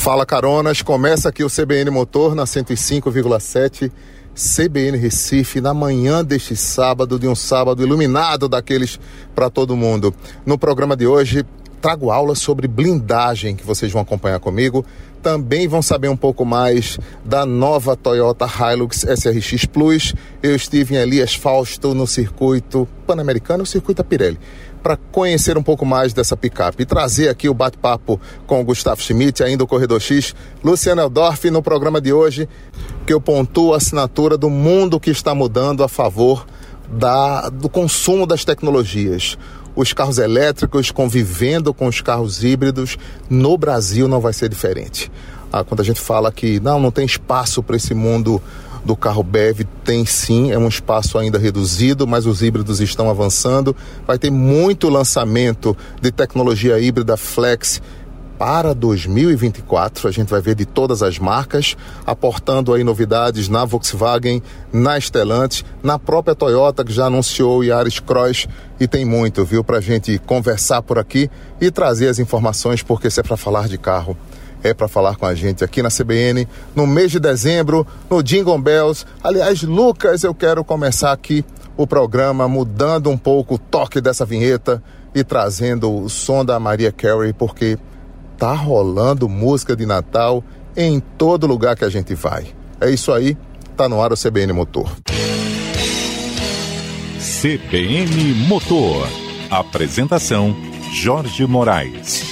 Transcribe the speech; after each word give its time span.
Fala 0.00 0.24
Caronas, 0.24 0.80
começa 0.80 1.28
aqui 1.28 1.44
o 1.44 1.50
CBN 1.50 1.90
Motor 1.90 2.34
na 2.34 2.44
105,7 2.44 3.92
CBN 4.34 4.96
Recife 4.96 5.60
na 5.60 5.74
manhã 5.74 6.24
deste 6.24 6.56
sábado, 6.56 7.18
de 7.18 7.28
um 7.28 7.34
sábado 7.34 7.82
iluminado 7.82 8.48
daqueles 8.48 8.98
para 9.34 9.50
todo 9.50 9.76
mundo. 9.76 10.14
No 10.46 10.56
programa 10.56 10.96
de 10.96 11.06
hoje, 11.06 11.44
trago 11.82 12.10
aulas 12.10 12.38
sobre 12.38 12.66
blindagem 12.66 13.54
que 13.54 13.62
vocês 13.62 13.92
vão 13.92 14.00
acompanhar 14.00 14.40
comigo. 14.40 14.86
Também 15.22 15.68
vão 15.68 15.82
saber 15.82 16.08
um 16.08 16.16
pouco 16.16 16.46
mais 16.46 16.98
da 17.22 17.44
nova 17.44 17.94
Toyota 17.94 18.46
Hilux 18.46 19.04
SRX 19.04 19.66
Plus. 19.66 20.14
Eu 20.42 20.56
estive 20.56 20.94
em 20.94 20.98
Elias 20.98 21.34
Fausto 21.34 21.94
no 21.94 22.06
circuito 22.06 22.88
pan-americano, 23.06 23.64
o 23.64 23.66
circuito 23.66 24.02
Pirelli 24.02 24.38
para 24.82 24.96
conhecer 24.96 25.56
um 25.56 25.62
pouco 25.62 25.84
mais 25.84 26.12
dessa 26.12 26.36
picape 26.36 26.82
e 26.82 26.86
trazer 26.86 27.28
aqui 27.28 27.48
o 27.48 27.54
bate-papo 27.54 28.20
com 28.46 28.60
o 28.60 28.64
Gustavo 28.64 29.00
Schmidt, 29.00 29.42
ainda 29.42 29.64
o 29.64 29.66
Corredor 29.66 30.00
X, 30.00 30.34
Luciano 30.62 31.02
Eldorf, 31.02 31.50
no 31.50 31.62
programa 31.62 32.00
de 32.00 32.12
hoje, 32.12 32.48
que 33.06 33.12
eu 33.12 33.20
pontuo 33.20 33.74
a 33.74 33.76
assinatura 33.76 34.36
do 34.36 34.50
mundo 34.50 35.00
que 35.00 35.10
está 35.10 35.34
mudando 35.34 35.84
a 35.84 35.88
favor 35.88 36.46
da, 36.90 37.48
do 37.48 37.68
consumo 37.68 38.26
das 38.26 38.44
tecnologias. 38.44 39.38
Os 39.76 39.92
carros 39.92 40.18
elétricos 40.18 40.90
convivendo 40.90 41.72
com 41.72 41.86
os 41.86 42.00
carros 42.00 42.42
híbridos 42.42 42.98
no 43.28 43.56
Brasil 43.56 44.08
não 44.08 44.20
vai 44.20 44.32
ser 44.32 44.48
diferente. 44.48 45.10
Ah, 45.52 45.64
quando 45.64 45.80
a 45.80 45.84
gente 45.84 46.00
fala 46.00 46.30
que 46.30 46.60
não, 46.60 46.78
não 46.78 46.90
tem 46.90 47.04
espaço 47.04 47.62
para 47.62 47.76
esse 47.76 47.94
mundo 47.94 48.42
do 48.84 48.96
carro 48.96 49.22
BEV 49.22 49.66
tem 49.84 50.04
sim, 50.04 50.50
é 50.50 50.58
um 50.58 50.68
espaço 50.68 51.18
ainda 51.18 51.38
reduzido, 51.38 52.06
mas 52.06 52.26
os 52.26 52.42
híbridos 52.42 52.80
estão 52.80 53.10
avançando. 53.10 53.76
Vai 54.06 54.18
ter 54.18 54.30
muito 54.30 54.88
lançamento 54.88 55.76
de 56.00 56.10
tecnologia 56.10 56.78
híbrida 56.78 57.16
flex 57.16 57.80
para 58.40 58.74
2024. 58.74 60.08
A 60.08 60.10
gente 60.10 60.30
vai 60.30 60.40
ver 60.40 60.54
de 60.54 60.64
todas 60.64 61.02
as 61.02 61.18
marcas, 61.18 61.76
aportando 62.06 62.72
aí 62.72 62.82
novidades 62.82 63.50
na 63.50 63.66
Volkswagen, 63.66 64.42
na 64.72 64.98
Stellantis, 64.98 65.62
na 65.82 65.98
própria 65.98 66.34
Toyota, 66.34 66.82
que 66.82 66.90
já 66.90 67.04
anunciou 67.04 67.58
o 67.58 67.64
Yaris 67.64 68.00
Cross. 68.00 68.48
E 68.80 68.88
tem 68.88 69.04
muito, 69.04 69.44
viu, 69.44 69.62
para 69.62 69.76
a 69.76 69.80
gente 69.82 70.18
conversar 70.20 70.80
por 70.80 70.98
aqui 70.98 71.30
e 71.60 71.70
trazer 71.70 72.08
as 72.08 72.18
informações, 72.18 72.82
porque 72.82 73.10
se 73.10 73.20
é 73.20 73.22
para 73.22 73.36
falar 73.36 73.68
de 73.68 73.76
carro, 73.76 74.16
é 74.62 74.74
para 74.74 74.88
falar 74.88 75.16
com 75.16 75.26
a 75.26 75.34
gente 75.34 75.64
aqui 75.64 75.82
na 75.82 75.88
CBN 75.88 76.46
no 76.74 76.86
mês 76.86 77.10
de 77.10 77.18
dezembro, 77.20 77.86
no 78.08 78.22
Jingle 78.22 78.58
Bells. 78.58 79.04
Aliás, 79.22 79.62
Lucas, 79.62 80.22
eu 80.22 80.34
quero 80.34 80.64
começar 80.64 81.12
aqui 81.12 81.44
o 81.76 81.86
programa 81.86 82.46
mudando 82.46 83.10
um 83.10 83.16
pouco 83.16 83.54
o 83.54 83.58
toque 83.58 84.00
dessa 84.00 84.24
vinheta 84.24 84.82
e 85.14 85.24
trazendo 85.24 86.04
o 86.04 86.08
som 86.08 86.44
da 86.44 86.60
Maria 86.60 86.92
Carey, 86.92 87.32
porque 87.32 87.78
tá 88.36 88.52
rolando 88.52 89.28
música 89.28 89.74
de 89.74 89.86
Natal 89.86 90.44
em 90.76 91.00
todo 91.00 91.46
lugar 91.46 91.76
que 91.76 91.84
a 91.84 91.88
gente 91.88 92.14
vai. 92.14 92.46
É 92.80 92.90
isso 92.90 93.12
aí, 93.12 93.36
tá 93.76 93.88
no 93.88 94.00
ar 94.00 94.12
o 94.12 94.16
CBN 94.16 94.52
Motor. 94.52 94.90
CBN 97.40 98.34
Motor. 98.46 99.06
Apresentação 99.50 100.54
Jorge 100.92 101.46
Moraes. 101.46 102.29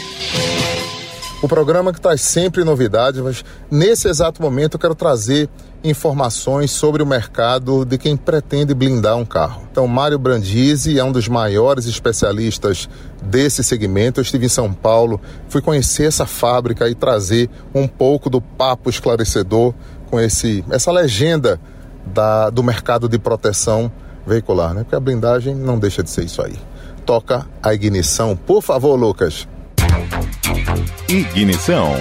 O 1.41 1.47
programa 1.47 1.93
que 1.93 2.01
traz 2.01 2.21
sempre 2.21 2.65
novidades, 2.65 3.21
mas 3.21 3.45
nesse 3.71 4.09
exato 4.09 4.43
momento 4.43 4.75
eu 4.75 4.81
quero 4.81 4.95
trazer 4.95 5.49
informações 5.85 6.73
sobre 6.73 7.01
o 7.01 7.07
mercado 7.07 7.85
de 7.85 7.97
quem 7.97 8.17
pretende 8.17 8.75
blindar 8.75 9.17
um 9.17 9.25
carro. 9.25 9.63
Então, 9.71 9.87
Mário 9.87 10.19
Brandisi 10.19 10.99
é 10.99 11.05
um 11.05 11.13
dos 11.13 11.29
maiores 11.29 11.87
especialistas 11.87 12.89
desse 13.23 13.63
segmento. 13.63 14.19
Eu 14.19 14.23
estive 14.23 14.47
em 14.47 14.49
São 14.49 14.73
Paulo, 14.73 15.21
fui 15.49 15.63
conhecer 15.63 16.09
essa 16.09 16.27
fábrica 16.27 16.89
e 16.89 16.95
trazer 16.97 17.49
um 17.73 17.87
pouco 17.87 18.29
do 18.29 18.41
papo 18.41 18.91
esclarecedor 18.91 19.73
com 20.11 20.19
esse, 20.19 20.65
essa 20.71 20.91
legenda 20.91 21.61
da, 22.05 22.51
do 22.51 22.65
mercado 22.65 23.09
de 23.09 23.17
proteção 23.17 23.93
veicular, 24.27 24.75
né? 24.75 24.83
Porque 24.83 24.97
a 24.97 25.01
blindagem 25.01 25.55
não 25.55 25.79
deixa 25.79 26.03
de 26.03 26.11
ser 26.11 26.25
isso 26.25 26.43
aí. 26.43 26.57
Toca 27.07 27.47
a 27.63 27.73
ignição, 27.73 28.37
por 28.37 28.61
favor, 28.61 28.97
Lucas. 28.97 29.47
Ignição. 31.09 31.93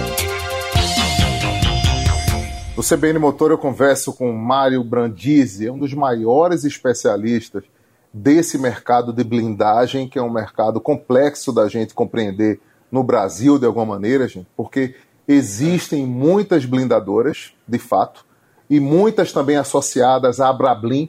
No 2.76 2.82
CBN 2.82 3.18
Motor 3.18 3.50
eu 3.50 3.58
converso 3.58 4.12
com 4.12 4.32
Mário 4.32 4.84
Brandisi, 4.84 5.66
é 5.66 5.72
um 5.72 5.78
dos 5.78 5.92
maiores 5.94 6.64
especialistas 6.64 7.64
desse 8.12 8.58
mercado 8.58 9.12
de 9.12 9.24
blindagem, 9.24 10.08
que 10.08 10.18
é 10.18 10.22
um 10.22 10.30
mercado 10.30 10.80
complexo 10.80 11.52
da 11.52 11.68
gente 11.68 11.94
compreender 11.94 12.60
no 12.90 13.02
Brasil 13.02 13.58
de 13.58 13.66
alguma 13.66 13.86
maneira, 13.86 14.28
gente, 14.28 14.46
porque 14.56 14.94
existem 15.26 16.06
muitas 16.06 16.64
blindadoras, 16.64 17.52
de 17.66 17.78
fato, 17.78 18.24
e 18.70 18.80
muitas 18.80 19.32
também 19.32 19.56
associadas 19.56 20.40
à 20.40 20.48
Abrablin, 20.48 21.08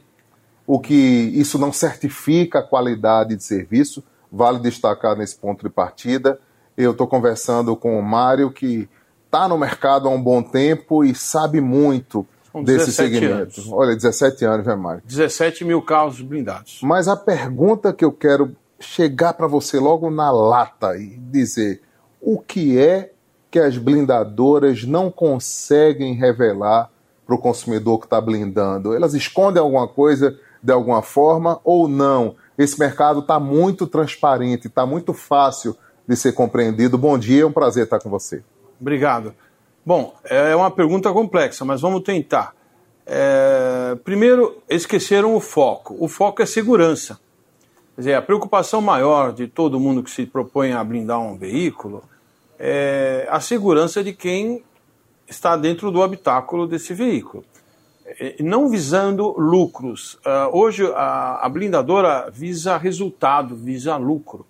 o 0.66 0.79
que 0.79 0.94
isso 0.94 1.57
não 1.57 1.73
certifica 1.73 2.59
a 2.59 2.63
qualidade 2.63 3.35
de 3.35 3.44
serviço, 3.44 4.03
vale 4.31 4.59
destacar 4.59 5.16
nesse 5.16 5.35
ponto 5.35 5.63
de 5.63 5.69
partida. 5.69 6.39
Eu 6.79 6.91
estou 6.91 7.06
conversando 7.07 7.75
com 7.75 8.00
o 8.00 8.01
Mário, 8.01 8.50
que 8.50 8.88
está 9.25 9.50
no 9.50 9.57
mercado 9.57 10.07
há 10.07 10.12
um 10.12 10.22
bom 10.23 10.41
tempo 10.41 11.03
e 11.03 11.13
sabe 11.13 11.59
muito 11.59 12.25
desse 12.63 12.94
segmento. 12.94 13.59
Anos. 13.59 13.69
Olha, 13.69 13.94
17 13.94 14.45
anos, 14.45 14.66
né, 14.66 14.75
Mário? 14.75 15.01
17 15.06 15.66
mil 15.66 15.81
carros 15.81 16.22
blindados. 16.22 16.79
Mas 16.81 17.09
a 17.09 17.17
pergunta 17.17 17.91
que 17.91 18.06
eu 18.06 18.13
quero 18.13 18.56
chegar 18.79 19.34
para 19.34 19.45
você 19.45 19.78
logo 19.78 20.09
na 20.09 20.31
lata 20.31 20.95
e 20.95 21.17
dizer: 21.17 21.81
o 22.22 22.40
que 22.40 22.79
é 22.79 23.11
que 23.51 23.59
as 23.59 23.78
blindadoras 23.78 24.85
não 24.85 25.11
conseguem 25.11 26.13
revelar 26.13 26.90
para 27.28 27.35
o 27.35 27.40
consumidor 27.40 28.00
que 28.00 28.06
está 28.06 28.22
blindando? 28.22 28.96
Elas 28.96 29.13
escondem 29.13 29.61
alguma 29.61 29.85
coisa 29.85 30.40
de 30.63 30.72
alguma 30.72 31.01
forma 31.01 31.59
ou 31.66 31.90
não? 31.90 32.38
Esse 32.57 32.79
mercado 32.79 33.19
está 33.19 33.38
muito 33.38 33.85
transparente, 33.85 34.67
está 34.67 34.85
muito 34.85 35.13
fácil 35.13 35.75
de 36.09 36.16
ser 36.16 36.34
compreendido. 36.34 36.97
Bom 36.97 37.20
dia, 37.20 37.44
é 37.44 37.46
um 37.46 37.52
prazer 37.52 37.84
estar 37.84 38.00
com 38.00 38.09
você. 38.09 38.42
Obrigado. 38.81 39.31
Bom, 39.86 40.16
é 40.24 40.56
uma 40.56 40.72
pergunta 40.72 41.14
complexa, 41.14 41.64
mas 41.64 41.81
vamos 41.81 42.02
tentar. 42.02 42.56
É, 43.06 43.96
primeiro, 44.03 44.58
esqueceram 44.68 45.36
o 45.36 45.40
foco. 45.40 45.96
O 46.00 46.08
foco 46.08 46.42
é 46.42 46.47
segurança. 46.47 47.20
Quer 47.94 48.02
dizer, 48.02 48.14
a 48.16 48.24
preocupação 48.24 48.81
maior 48.81 49.31
de 49.31 49.47
todo 49.47 49.80
mundo 49.80 50.02
que 50.02 50.09
se 50.09 50.25
propõe 50.25 50.72
a 50.72 50.84
blindar 50.84 51.20
um 51.20 51.38
veículo 51.38 52.03
é 52.58 53.28
a 53.30 53.40
segurança 53.40 54.03
de 54.03 54.12
quem 54.12 54.64
está 55.28 55.56
dentro 55.56 55.91
do 55.91 56.02
habitáculo 56.02 56.66
desse 56.66 56.91
veículo. 56.91 57.46
É, 58.03 58.36
não 58.41 58.68
visando 58.68 59.36
lucros. 59.38 60.16
Uh, 60.26 60.58
hoje 60.58 60.91
a 60.96 61.47
blindadora 61.53 62.31
visa 62.31 62.78
resultado, 62.78 63.56
visa 63.56 63.96
lucro. 63.96 64.44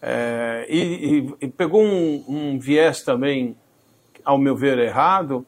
É, 0.00 0.66
e, 0.68 1.34
e, 1.40 1.48
pegou 1.48 1.82
um, 1.82 2.24
um, 2.28 2.58
viés 2.58 3.02
também, 3.02 3.56
ao 4.24 4.38
meu 4.38 4.54
ver, 4.54 4.78
errado, 4.78 5.44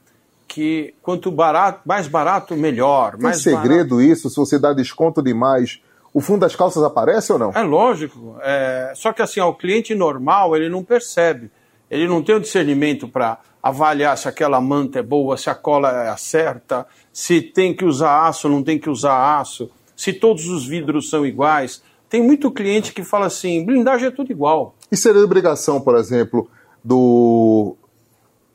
que 0.49 0.95
quanto 1.03 1.31
barato, 1.31 1.81
mais 1.85 2.09
barato, 2.09 2.57
melhor. 2.57 3.17
Tem 3.17 3.33
segredo 3.33 3.97
barato. 3.97 4.03
isso? 4.03 4.29
Se 4.29 4.37
você 4.37 4.59
dá 4.59 4.73
desconto 4.73 5.23
demais, 5.23 5.81
o 6.13 6.21
fundo 6.21 6.41
das 6.41 6.57
calças 6.57 6.83
aparece 6.83 7.33
ou 7.33 7.39
não? 7.39 7.53
É 7.53 7.63
lógico. 7.63 8.37
É, 8.43 8.93
só 8.97 9.13
que 9.13 9.23
assim, 9.23 9.39
ao 9.39 9.55
cliente 9.55 9.95
normal, 9.95 10.57
ele 10.57 10.69
não 10.69 10.83
percebe. 10.83 11.51
Ele 11.89 12.09
não 12.09 12.23
tem 12.23 12.35
o 12.35 12.41
discernimento 12.41 13.07
para 13.07 13.39
avaliar 13.63 14.17
se 14.17 14.29
aquela 14.29 14.61
manta 14.61 14.99
é 14.99 15.03
boa, 15.03 15.37
se 15.37 15.51
a 15.51 15.55
cola 15.55 16.09
é 16.09 16.17
certa, 16.17 16.87
se 17.13 17.41
tem 17.41 17.75
que 17.75 17.85
usar 17.85 18.27
aço 18.27 18.49
ou 18.49 18.55
não 18.55 18.63
tem 18.63 18.79
que 18.79 18.89
usar 18.89 19.39
aço, 19.39 19.71
se 19.95 20.13
todos 20.13 20.49
os 20.49 20.67
vidros 20.67 21.11
são 21.11 21.27
iguais 21.27 21.83
tem 22.11 22.23
muito 22.23 22.51
cliente 22.51 22.93
que 22.93 23.05
fala 23.05 23.27
assim: 23.27 23.65
blindagem 23.65 24.09
é 24.09 24.11
tudo 24.11 24.33
igual. 24.33 24.75
E 24.91 24.97
seria 24.97 25.25
obrigação, 25.25 25.81
por 25.81 25.97
exemplo, 25.97 26.51
do 26.85 27.77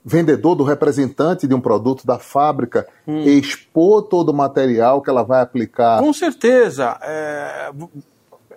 vendedor, 0.04 0.56
do 0.56 0.64
representante 0.64 1.48
de 1.48 1.56
um 1.56 1.62
produto 1.62 2.06
da 2.06 2.20
fábrica, 2.20 2.86
hum. 3.08 3.22
expor 3.22 4.04
todo 4.04 4.30
o 4.30 4.34
material 4.34 5.02
que 5.02 5.10
ela 5.10 5.24
vai 5.24 5.42
aplicar? 5.42 6.00
Com 6.00 6.14
certeza. 6.14 6.98
É, 7.02 7.72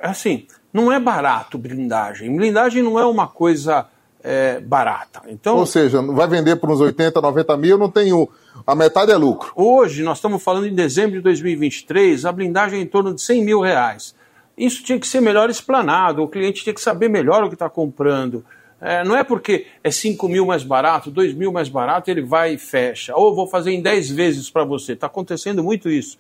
assim, 0.03 0.47
não 0.73 0.93
é 0.93 1.01
barato 1.01 1.57
blindagem. 1.57 2.37
Blindagem 2.37 2.83
não 2.83 2.99
é 2.99 3.07
uma 3.07 3.27
coisa 3.27 3.87
é, 4.23 4.61
barata. 4.61 5.23
Então, 5.29 5.57
Ou 5.57 5.65
seja, 5.65 6.03
vai 6.03 6.27
vender 6.27 6.57
por 6.57 6.71
uns 6.71 6.81
80, 6.81 7.21
90 7.21 7.57
mil, 7.57 7.79
não 7.79 7.89
tem 7.89 8.13
o. 8.13 8.29
A 8.67 8.75
metade 8.75 9.13
é 9.13 9.17
lucro. 9.17 9.53
Hoje, 9.55 10.03
nós 10.03 10.19
estamos 10.19 10.43
falando 10.43 10.67
em 10.67 10.75
dezembro 10.75 11.13
de 11.13 11.23
2023, 11.23 12.27
a 12.27 12.33
blindagem 12.33 12.81
é 12.81 12.83
em 12.83 12.87
torno 12.87 13.15
de 13.15 13.23
100 13.23 13.45
mil 13.45 13.61
reais. 13.61 14.18
Isso 14.59 14.83
tinha 14.83 14.99
que 14.99 15.07
ser 15.07 15.21
melhor 15.21 15.49
explanado, 15.49 16.23
o 16.23 16.29
cliente 16.29 16.65
tinha 16.65 16.75
que 16.75 16.81
saber 16.81 17.09
melhor 17.09 17.45
o 17.45 17.49
que 17.49 17.55
está 17.55 17.71
comprando. 17.71 18.45
É, 18.81 19.03
não 19.05 19.17
é 19.17 19.25
porque 19.25 19.67
é 19.83 19.91
5 19.91 20.29
mil 20.29 20.47
mais 20.47 20.63
barato, 20.63 21.11
2 21.11 21.35
mil 21.35 21.53
mais 21.53 21.69
barato, 21.69 22.11
ele 22.11 22.23
vai 22.23 22.55
e 22.55 22.59
fecha. 22.59 23.15
Ou 23.17 23.35
vou 23.35 23.47
fazer 23.47 23.73
em 23.73 23.83
10 23.83 24.11
vezes 24.11 24.51
para 24.51 24.65
você. 24.65 24.93
Está 24.93 25.07
acontecendo 25.07 25.63
muito 25.63 25.89
isso. 25.89 26.19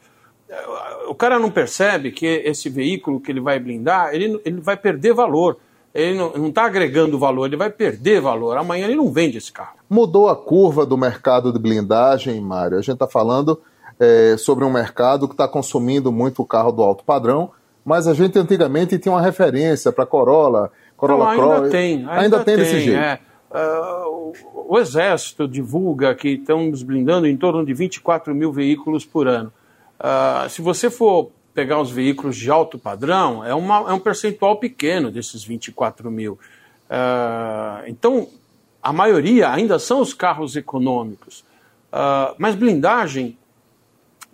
O 1.08 1.14
cara 1.14 1.38
não 1.38 1.50
percebe 1.50 2.11
que 2.11 2.26
esse 2.26 2.69
veículo 2.69 3.20
que 3.20 3.31
ele 3.31 3.40
vai 3.40 3.58
blindar, 3.58 4.14
ele, 4.14 4.40
ele 4.44 4.61
vai 4.61 4.76
perder 4.76 5.12
valor. 5.12 5.58
ele 5.94 6.17
não 6.17 6.49
está 6.49 6.64
agregando 6.64 7.19
valor, 7.19 7.46
ele 7.46 7.56
vai 7.56 7.70
perder 7.70 8.20
valor. 8.20 8.56
Amanhã 8.56 8.87
ele 8.87 8.96
não 8.96 9.12
vende 9.12 9.37
esse 9.37 9.52
carro. 9.52 9.76
Mudou 9.88 10.29
a 10.29 10.35
curva 10.35 10.87
do 10.87 10.96
mercado 10.96 11.52
de 11.52 11.58
blindagem, 11.58 12.40
Mário. 12.40 12.79
A 12.79 12.81
gente 12.81 12.94
está 12.94 13.06
falando 13.06 13.61
é, 14.00 14.37
sobre 14.37 14.64
um 14.64 14.70
mercado 14.70 15.29
que 15.29 15.35
está 15.35 15.46
consumindo 15.46 16.11
muito 16.11 16.43
o 16.43 16.46
carro 16.46 16.73
do 16.73 16.82
alto 16.82 17.05
padrão, 17.05 17.50
mas 17.88 18.06
a 18.06 18.12
gente 18.12 18.38
antigamente 18.38 18.99
tinha 18.99 19.14
uma 19.14 19.23
referência 19.23 19.90
para 19.90 20.05
Corolla, 20.05 20.70
Corolla 20.94 21.25
não, 21.25 21.31
ainda 21.31 21.56
Cross. 21.56 21.70
Tem, 21.70 21.94
ainda, 21.96 22.20
ainda 22.20 22.44
tem, 22.44 22.56
desse 22.56 22.81
jeito. 22.81 23.00
É. 23.00 23.19
Uh, 23.50 24.35
o, 24.52 24.75
o 24.75 24.79
Exército 24.79 25.49
divulga 25.49 26.14
que 26.14 26.35
estamos 26.35 26.82
blindando 26.82 27.26
em 27.26 27.35
torno 27.35 27.64
de 27.64 27.73
24 27.73 28.35
mil 28.35 28.52
veículos 28.52 29.06
por 29.06 29.26
ano. 29.26 29.50
Uh, 29.99 30.50
se 30.50 30.61
você 30.61 30.90
for 30.90 31.31
pegar 31.55 31.81
os 31.81 31.90
veículos 31.90 32.37
de 32.37 32.50
alto 32.50 32.79
padrão, 32.79 33.43
é, 33.43 33.55
uma, 33.55 33.90
é 33.90 33.93
um 33.94 33.99
percentual 33.99 34.56
pequeno 34.56 35.11
desses 35.11 35.43
24 35.43 36.11
mil. 36.11 36.35
Uh, 36.90 37.87
então, 37.87 38.29
a 38.82 38.93
maioria 38.93 39.50
ainda 39.50 39.79
são 39.79 40.02
os 40.02 40.12
carros 40.12 40.56
econômicos. 40.56 41.43
Mas 42.37 42.55
blindagem, 42.55 43.38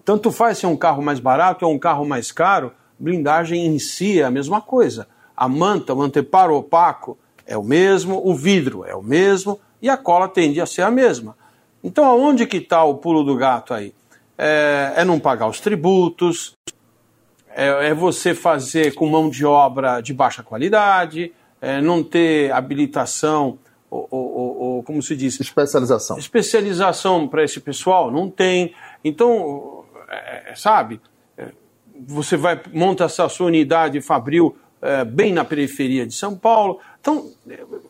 tanto 0.04 0.32
faz 0.32 0.58
se 0.58 0.66
é 0.66 0.68
um 0.68 0.76
carro 0.76 1.00
mais 1.00 1.20
barato 1.20 1.64
ou 1.64 1.72
um 1.72 1.78
carro 1.78 2.04
mais 2.04 2.32
caro, 2.32 2.72
blindagem 2.98 3.66
em 3.66 3.78
si 3.78 4.20
é 4.20 4.24
a 4.24 4.30
mesma 4.30 4.60
coisa. 4.60 5.06
A 5.36 5.48
manta, 5.48 5.94
o 5.94 6.02
anteparo 6.02 6.54
opaco 6.54 7.18
é 7.46 7.56
o 7.56 7.62
mesmo, 7.62 8.20
o 8.24 8.34
vidro 8.34 8.84
é 8.84 8.94
o 8.94 9.02
mesmo 9.02 9.60
e 9.82 9.88
a 9.88 9.96
cola 9.96 10.28
tende 10.28 10.60
a 10.60 10.66
ser 10.66 10.82
a 10.82 10.90
mesma. 10.90 11.36
Então, 11.82 12.04
aonde 12.04 12.46
que 12.46 12.56
está 12.56 12.82
o 12.84 12.94
pulo 12.94 13.22
do 13.22 13.36
gato 13.36 13.74
aí? 13.74 13.92
É, 14.38 14.94
é 14.96 15.04
não 15.04 15.20
pagar 15.20 15.48
os 15.48 15.60
tributos, 15.60 16.56
é, 17.54 17.88
é, 17.88 17.94
você 17.94 18.34
fazer 18.34 18.94
com 18.94 19.06
mão 19.06 19.28
de 19.28 19.44
obra 19.44 20.00
de 20.00 20.12
baixa 20.12 20.42
qualidade, 20.42 21.32
é 21.60 21.80
não 21.80 22.02
ter 22.02 22.50
habilitação, 22.52 23.58
ou, 23.90 24.08
ou, 24.10 24.56
ou, 24.58 24.82
como 24.82 25.00
se 25.00 25.14
diz? 25.14 25.38
Especialização. 25.38 26.18
Especialização 26.18 27.28
para 27.28 27.44
esse 27.44 27.60
pessoal, 27.60 28.10
não 28.10 28.28
tem. 28.28 28.74
Então, 29.04 29.84
é, 30.08 30.54
sabe, 30.56 30.96
é, 30.96 31.13
você 32.06 32.36
vai, 32.36 32.60
monta 32.72 33.04
essa 33.04 33.28
sua 33.28 33.46
unidade 33.46 34.00
fabril 34.00 34.56
é, 34.80 35.04
bem 35.04 35.32
na 35.32 35.44
periferia 35.44 36.06
de 36.06 36.14
São 36.14 36.36
Paulo. 36.36 36.78
Então, 37.00 37.30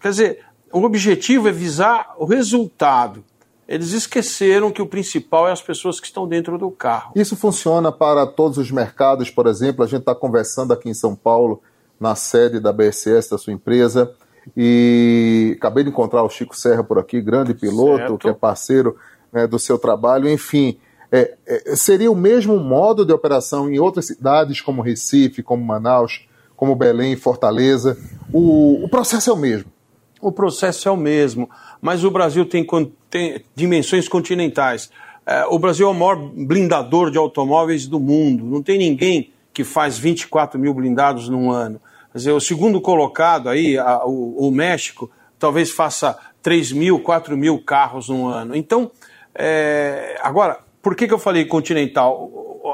quer 0.01 0.11
dizer, 0.11 0.41
o 0.73 0.83
objetivo 0.83 1.49
é 1.49 1.53
visar 1.53 2.15
o 2.19 2.25
resultado. 2.25 3.25
Eles 3.67 3.93
esqueceram 3.93 4.71
que 4.71 4.83
o 4.83 4.87
principal 4.87 5.49
é 5.49 5.53
as 5.53 5.63
pessoas 5.63 5.99
que 5.99 6.07
estão 6.07 6.29
dentro 6.29 6.59
do 6.59 6.71
carro. 6.71 7.13
Isso 7.17 7.35
funciona 7.35 7.91
para 7.91 8.27
todos 8.27 8.59
os 8.59 8.71
mercados, 8.71 9.31
por 9.31 9.47
exemplo. 9.47 9.83
A 9.83 9.87
gente 9.87 10.01
está 10.01 10.15
conversando 10.15 10.73
aqui 10.73 10.89
em 10.89 10.95
São 10.95 11.17
Paulo, 11.17 11.63
na 11.99 12.15
sede 12.15 12.61
da 12.61 12.73
BSS, 12.73 13.31
da 13.31 13.39
sua 13.39 13.53
empresa, 13.53 14.13
e 14.57 15.55
acabei 15.57 15.83
de 15.83 15.91
encontrar 15.91 16.23
o 16.23 16.29
Chico 16.29 16.55
Serra 16.55 16.85
por 16.85 16.99
aqui, 16.99 17.21
grande 17.23 17.55
piloto, 17.55 17.99
certo. 17.99 18.19
que 18.19 18.29
é 18.29 18.35
parceiro 18.35 18.97
né, 19.33 19.47
do 19.47 19.59
seu 19.59 19.79
trabalho. 19.79 20.29
Enfim, 20.29 20.79
é, 21.15 21.37
é, 21.47 21.77
seria 21.77 22.11
o 22.11 22.17
mesmo 22.17 22.59
modo 22.59 23.07
de 23.07 23.13
operação 23.13 23.71
em 23.71 23.79
outras 23.79 24.07
cidades, 24.09 24.61
como 24.61 24.83
Recife, 24.83 25.45
como 25.45 25.65
Manaus, 25.65 26.27
como 26.57 26.75
Belém, 26.75 27.15
Fortaleza. 27.15 27.97
O, 28.33 28.85
o 28.85 28.89
processo 28.89 29.31
é 29.31 29.33
o 29.33 29.37
mesmo. 29.37 29.71
O 30.21 30.33
processo 30.33 30.89
é 30.89 30.91
o 30.91 30.97
mesmo, 30.97 31.49
mas 31.81 32.03
o 32.03 32.11
Brasil 32.11 32.45
tem, 32.45 32.67
tem 33.09 33.45
dimensões 33.55 34.09
continentais. 34.09 34.91
É, 35.25 35.45
o 35.47 35.57
Brasil 35.57 35.87
é 35.87 35.91
o 35.91 35.95
maior 35.95 36.17
blindador 36.17 37.13
de 37.13 37.19
automóveis 37.19 37.87
do 37.87 38.01
mundo. 38.01 38.45
Não 38.45 38.61
tem 38.61 38.77
ninguém 38.77 39.31
que 39.53 39.63
faz 39.63 39.97
24 39.97 40.59
mil 40.59 40.75
blindados 40.75 41.29
num 41.29 41.53
ano. 41.53 41.81
Quer 42.11 42.19
dizer, 42.19 42.33
o 42.33 42.41
segundo 42.41 42.81
colocado 42.81 43.49
aí, 43.49 43.79
a, 43.79 44.05
o, 44.05 44.49
o, 44.49 44.51
México, 44.51 45.09
talvez 45.39 45.71
faça 45.71 46.19
3 46.43 46.73
mil, 46.73 46.99
4 46.99 47.37
mil 47.37 47.63
carros 47.63 48.09
num 48.09 48.27
ano. 48.27 48.57
Então, 48.57 48.91
é, 49.33 50.19
agora, 50.21 50.64
por 50.85 50.95
que, 50.95 51.09
que 51.09 51.15
eu 51.15 51.19
falei 51.19 51.47
continental? 51.47 52.31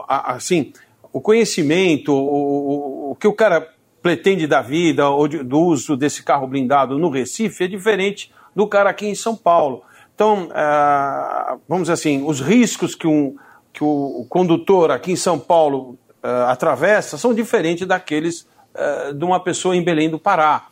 Assim, 0.09 0.73
o 1.13 1.21
conhecimento, 1.21 2.13
o, 2.13 3.13
o, 3.13 3.15
que 3.15 3.29
o 3.29 3.33
cara 3.33 3.73
pretende 4.03 4.49
da 4.49 4.61
vida 4.61 5.09
ou 5.09 5.29
de, 5.29 5.45
do 5.45 5.61
uso 5.61 5.97
desse 5.97 6.25
carro 6.25 6.49
blindado 6.49 6.99
no 6.99 7.09
Recife 7.09 7.65
é 7.65 7.69
diferente 7.69 8.33
do 8.55 8.67
cara 8.67 8.91
aqui 8.91 9.07
em 9.07 9.15
São 9.15 9.37
Paulo. 9.37 9.85
Então, 10.13 10.49
uh, 10.49 11.61
vamos 11.69 11.85
dizer 11.85 11.93
assim, 11.93 12.25
os 12.27 12.41
riscos 12.41 12.97
que, 12.97 13.07
um, 13.07 13.37
que 13.73 13.85
o 13.85 14.27
condutor 14.29 14.91
aqui 14.91 15.13
em 15.13 15.17
São 15.17 15.39
Paulo 15.39 15.97
uh, 16.23 16.49
atravessa 16.49 17.17
são 17.17 17.33
diferentes 17.33 17.87
daqueles 17.87 18.41
uh, 18.75 19.15
de 19.15 19.25
uma 19.25 19.39
pessoa 19.39 19.77
em 19.77 19.85
Belém 19.85 20.11
do 20.11 20.19
Pará. 20.19 20.67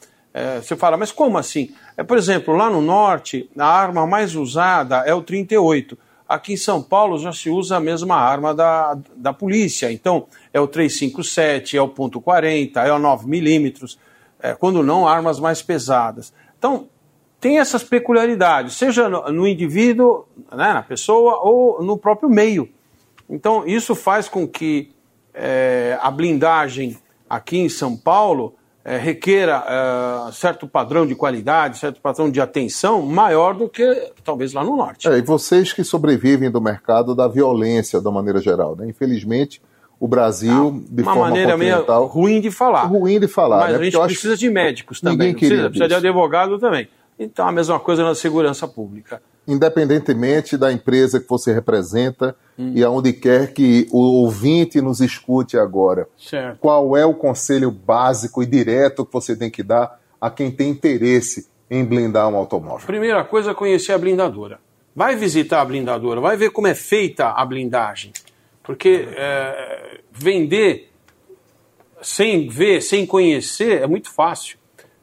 você 0.60 0.74
fala, 0.74 0.96
mas 0.96 1.12
como 1.12 1.38
assim? 1.38 1.72
É, 1.96 2.02
por 2.02 2.18
exemplo, 2.18 2.56
lá 2.56 2.68
no 2.68 2.82
norte, 2.82 3.48
a 3.56 3.66
arma 3.66 4.06
mais 4.08 4.34
usada 4.34 5.04
é 5.06 5.14
o 5.14 5.22
38. 5.22 5.96
Aqui 6.28 6.52
em 6.52 6.56
São 6.58 6.82
Paulo 6.82 7.18
já 7.18 7.32
se 7.32 7.48
usa 7.48 7.76
a 7.76 7.80
mesma 7.80 8.16
arma 8.16 8.54
da, 8.54 8.98
da 9.16 9.32
polícia. 9.32 9.90
Então, 9.90 10.26
é 10.52 10.60
o 10.60 10.66
357, 10.66 11.76
é 11.76 11.80
o 11.80 11.88
ponto 11.88 12.20
.40, 12.20 12.76
é 12.76 12.92
o 12.92 12.98
9 12.98 13.26
milímetros, 13.26 13.98
é, 14.38 14.54
quando 14.54 14.82
não, 14.82 15.08
armas 15.08 15.40
mais 15.40 15.62
pesadas. 15.62 16.34
Então, 16.58 16.88
tem 17.40 17.58
essas 17.58 17.82
peculiaridades, 17.82 18.74
seja 18.74 19.08
no, 19.08 19.32
no 19.32 19.48
indivíduo, 19.48 20.26
né, 20.52 20.74
na 20.74 20.82
pessoa, 20.82 21.40
ou 21.42 21.82
no 21.82 21.96
próprio 21.96 22.28
meio. 22.28 22.68
Então, 23.30 23.66
isso 23.66 23.94
faz 23.94 24.28
com 24.28 24.46
que 24.46 24.92
é, 25.32 25.98
a 26.02 26.10
blindagem 26.10 26.98
aqui 27.28 27.58
em 27.58 27.68
São 27.68 27.96
Paulo 27.96 28.57
é, 28.84 28.96
requeira 28.96 29.64
é, 29.66 30.32
certo 30.32 30.66
padrão 30.66 31.06
de 31.06 31.14
qualidade, 31.14 31.78
certo 31.78 32.00
padrão 32.00 32.30
de 32.30 32.40
atenção 32.40 33.02
maior 33.02 33.54
do 33.54 33.68
que 33.68 34.12
talvez 34.24 34.52
lá 34.52 34.64
no 34.64 34.76
norte. 34.76 35.08
É, 35.08 35.18
e 35.18 35.22
vocês 35.22 35.72
que 35.72 35.84
sobrevivem 35.84 36.50
do 36.50 36.60
mercado 36.60 37.14
da 37.14 37.28
violência, 37.28 38.00
da 38.00 38.10
maneira 38.10 38.40
geral, 38.40 38.76
né? 38.76 38.88
Infelizmente, 38.88 39.60
o 40.00 40.06
Brasil, 40.06 40.82
ah, 40.82 40.86
de 40.90 41.02
uma 41.02 41.12
forma 41.12 41.28
maneira 41.28 41.56
meio 41.56 41.84
ruim 42.06 42.40
de 42.40 42.50
falar. 42.50 42.84
Ruim 42.84 43.18
de 43.18 43.26
falar. 43.26 43.58
Mas 43.58 43.72
né? 43.72 43.78
a 43.78 43.84
gente 43.84 43.98
precisa 43.98 44.36
de 44.36 44.48
médicos 44.48 45.00
também. 45.00 45.34
Precisa, 45.34 45.68
precisa 45.68 45.88
de 45.88 45.94
advogado 45.94 46.58
também. 46.58 46.88
Então, 47.18 47.48
a 47.48 47.52
mesma 47.52 47.80
coisa 47.80 48.04
na 48.04 48.14
segurança 48.14 48.68
pública 48.68 49.20
independentemente 49.48 50.58
da 50.58 50.70
empresa 50.70 51.18
que 51.18 51.26
você 51.26 51.54
representa 51.54 52.36
hum. 52.58 52.72
e 52.74 52.84
aonde 52.84 53.14
quer 53.14 53.54
que 53.54 53.88
o 53.90 53.98
ouvinte 53.98 54.78
nos 54.82 55.00
escute 55.00 55.56
agora. 55.56 56.06
Certo. 56.18 56.58
Qual 56.58 56.94
é 56.94 57.06
o 57.06 57.14
conselho 57.14 57.70
básico 57.70 58.42
e 58.42 58.46
direto 58.46 59.06
que 59.06 59.12
você 59.12 59.34
tem 59.34 59.50
que 59.50 59.62
dar 59.62 59.98
a 60.20 60.30
quem 60.30 60.50
tem 60.50 60.68
interesse 60.68 61.48
em 61.70 61.82
blindar 61.82 62.28
um 62.28 62.36
automóvel? 62.36 62.86
Primeira 62.86 63.24
coisa, 63.24 63.54
conhecer 63.54 63.92
a 63.92 63.98
blindadora. 63.98 64.60
Vai 64.94 65.16
visitar 65.16 65.62
a 65.62 65.64
blindadora, 65.64 66.20
vai 66.20 66.36
ver 66.36 66.50
como 66.50 66.66
é 66.66 66.74
feita 66.74 67.28
a 67.28 67.44
blindagem. 67.46 68.12
Porque 68.62 69.08
é, 69.16 70.00
vender 70.12 70.90
sem 72.02 72.48
ver, 72.48 72.82
sem 72.82 73.06
conhecer, 73.06 73.80
é 73.80 73.86
muito 73.86 74.12
fácil. 74.12 74.58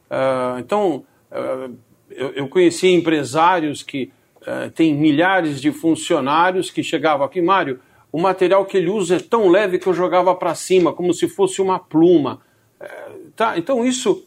Uh, 0.08 0.58
então, 0.60 1.04
uh, 1.32 1.76
eu, 2.16 2.30
eu 2.30 2.48
conheci 2.48 2.88
empresários 2.88 3.82
que 3.82 4.10
eh, 4.46 4.70
tem 4.74 4.94
milhares 4.94 5.60
de 5.60 5.72
funcionários 5.72 6.70
que 6.70 6.82
chegavam 6.82 7.26
aqui, 7.26 7.40
Mário, 7.40 7.80
o 8.12 8.20
material 8.20 8.64
que 8.64 8.76
ele 8.76 8.88
usa 8.88 9.16
é 9.16 9.20
tão 9.20 9.48
leve 9.48 9.78
que 9.78 9.86
eu 9.86 9.92
jogava 9.92 10.34
para 10.34 10.54
cima, 10.54 10.92
como 10.92 11.12
se 11.12 11.28
fosse 11.28 11.60
uma 11.60 11.78
pluma. 11.78 12.40
É, 12.80 12.88
tá? 13.34 13.58
Então 13.58 13.84
isso 13.84 14.24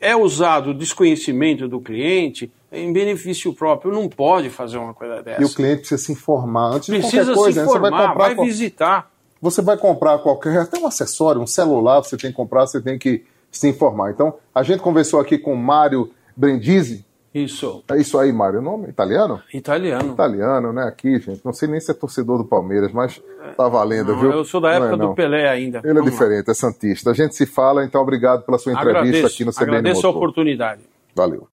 é 0.00 0.14
usado 0.16 0.70
o 0.70 0.74
desconhecimento 0.74 1.68
do 1.68 1.80
cliente 1.80 2.50
em 2.72 2.92
benefício 2.92 3.52
próprio. 3.52 3.92
Não 3.92 4.08
pode 4.08 4.50
fazer 4.50 4.78
uma 4.78 4.94
coisa 4.94 5.22
dessa. 5.22 5.42
E 5.42 5.44
o 5.44 5.52
cliente 5.52 5.80
precisa 5.80 5.98
se 5.98 6.12
informar 6.12 6.74
antes 6.74 6.88
precisa 6.88 7.24
de 7.24 7.32
qualquer 7.32 7.34
coisa. 7.34 7.60
Se 7.60 7.68
informar, 7.68 7.90
né? 7.90 7.96
Você 7.96 8.06
vai, 8.06 8.08
comprar 8.08 8.34
vai 8.34 8.46
visitar. 8.46 9.10
Você 9.42 9.62
vai 9.62 9.76
comprar 9.76 10.18
qualquer, 10.18 10.58
até 10.58 10.78
um 10.78 10.86
acessório, 10.86 11.42
um 11.42 11.46
celular, 11.46 12.02
você 12.02 12.16
tem 12.16 12.30
que 12.30 12.36
comprar, 12.36 12.66
você 12.66 12.80
tem 12.80 12.98
que 12.98 13.24
se 13.50 13.68
informar. 13.68 14.10
Então, 14.10 14.34
a 14.54 14.62
gente 14.62 14.80
conversou 14.80 15.20
aqui 15.20 15.36
com 15.36 15.52
o 15.52 15.56
Mário 15.56 16.10
Brindisi, 16.36 17.04
isso. 17.42 17.82
É 17.90 17.98
isso 17.98 18.18
aí, 18.18 18.32
Mário. 18.32 18.60
O 18.60 18.62
nome? 18.62 18.88
Italiano? 18.88 19.40
Italiano. 19.52 20.12
Italiano, 20.12 20.72
né? 20.72 20.84
Aqui, 20.84 21.18
gente. 21.18 21.40
Não 21.44 21.52
sei 21.52 21.68
nem 21.68 21.80
se 21.80 21.90
é 21.90 21.94
torcedor 21.94 22.38
do 22.38 22.44
Palmeiras, 22.44 22.92
mas 22.92 23.20
tá 23.56 23.68
valendo, 23.68 24.12
não, 24.12 24.20
viu? 24.20 24.30
Eu 24.32 24.44
sou 24.44 24.60
da 24.60 24.72
época 24.72 24.94
é, 24.94 24.96
do 24.96 25.14
Pelé 25.14 25.48
ainda. 25.48 25.78
Ele 25.78 25.90
é 25.90 25.94
Vamos 25.94 26.08
é 26.08 26.10
diferente, 26.10 26.46
lá. 26.46 26.52
é 26.52 26.54
Santista. 26.54 27.10
A 27.10 27.14
gente 27.14 27.34
se 27.34 27.46
fala, 27.46 27.84
então 27.84 28.00
obrigado 28.00 28.44
pela 28.44 28.58
sua 28.58 28.72
entrevista 28.72 29.00
agradeço, 29.00 29.26
aqui 29.26 29.44
no 29.44 29.52
CBN 29.52 29.78
Agradeço 29.78 30.02
Motor. 30.02 30.14
a 30.14 30.16
oportunidade. 30.16 30.80
Valeu. 31.14 31.48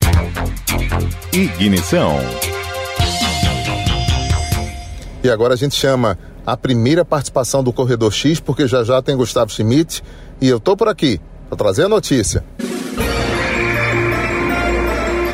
Ignição. 1.34 2.18
E 5.24 5.30
agora 5.30 5.54
a 5.54 5.58
gente 5.58 5.75
chama 5.75 6.18
a 6.46 6.58
primeira 6.58 7.06
participação 7.06 7.63
do 7.63 7.72
Corredor 7.72 8.12
X, 8.12 8.40
porque 8.40 8.68
já 8.68 8.84
já 8.84 9.02
tem 9.02 9.16
Gustavo 9.16 9.52
Schmidt 9.52 10.04
e 10.42 10.50
eu 10.50 10.60
tô 10.60 10.75
por 10.75 10.90
aqui 10.90 11.20
para 11.48 11.58
trazer 11.58 11.84
a 11.84 11.90
notícia. 11.90 12.44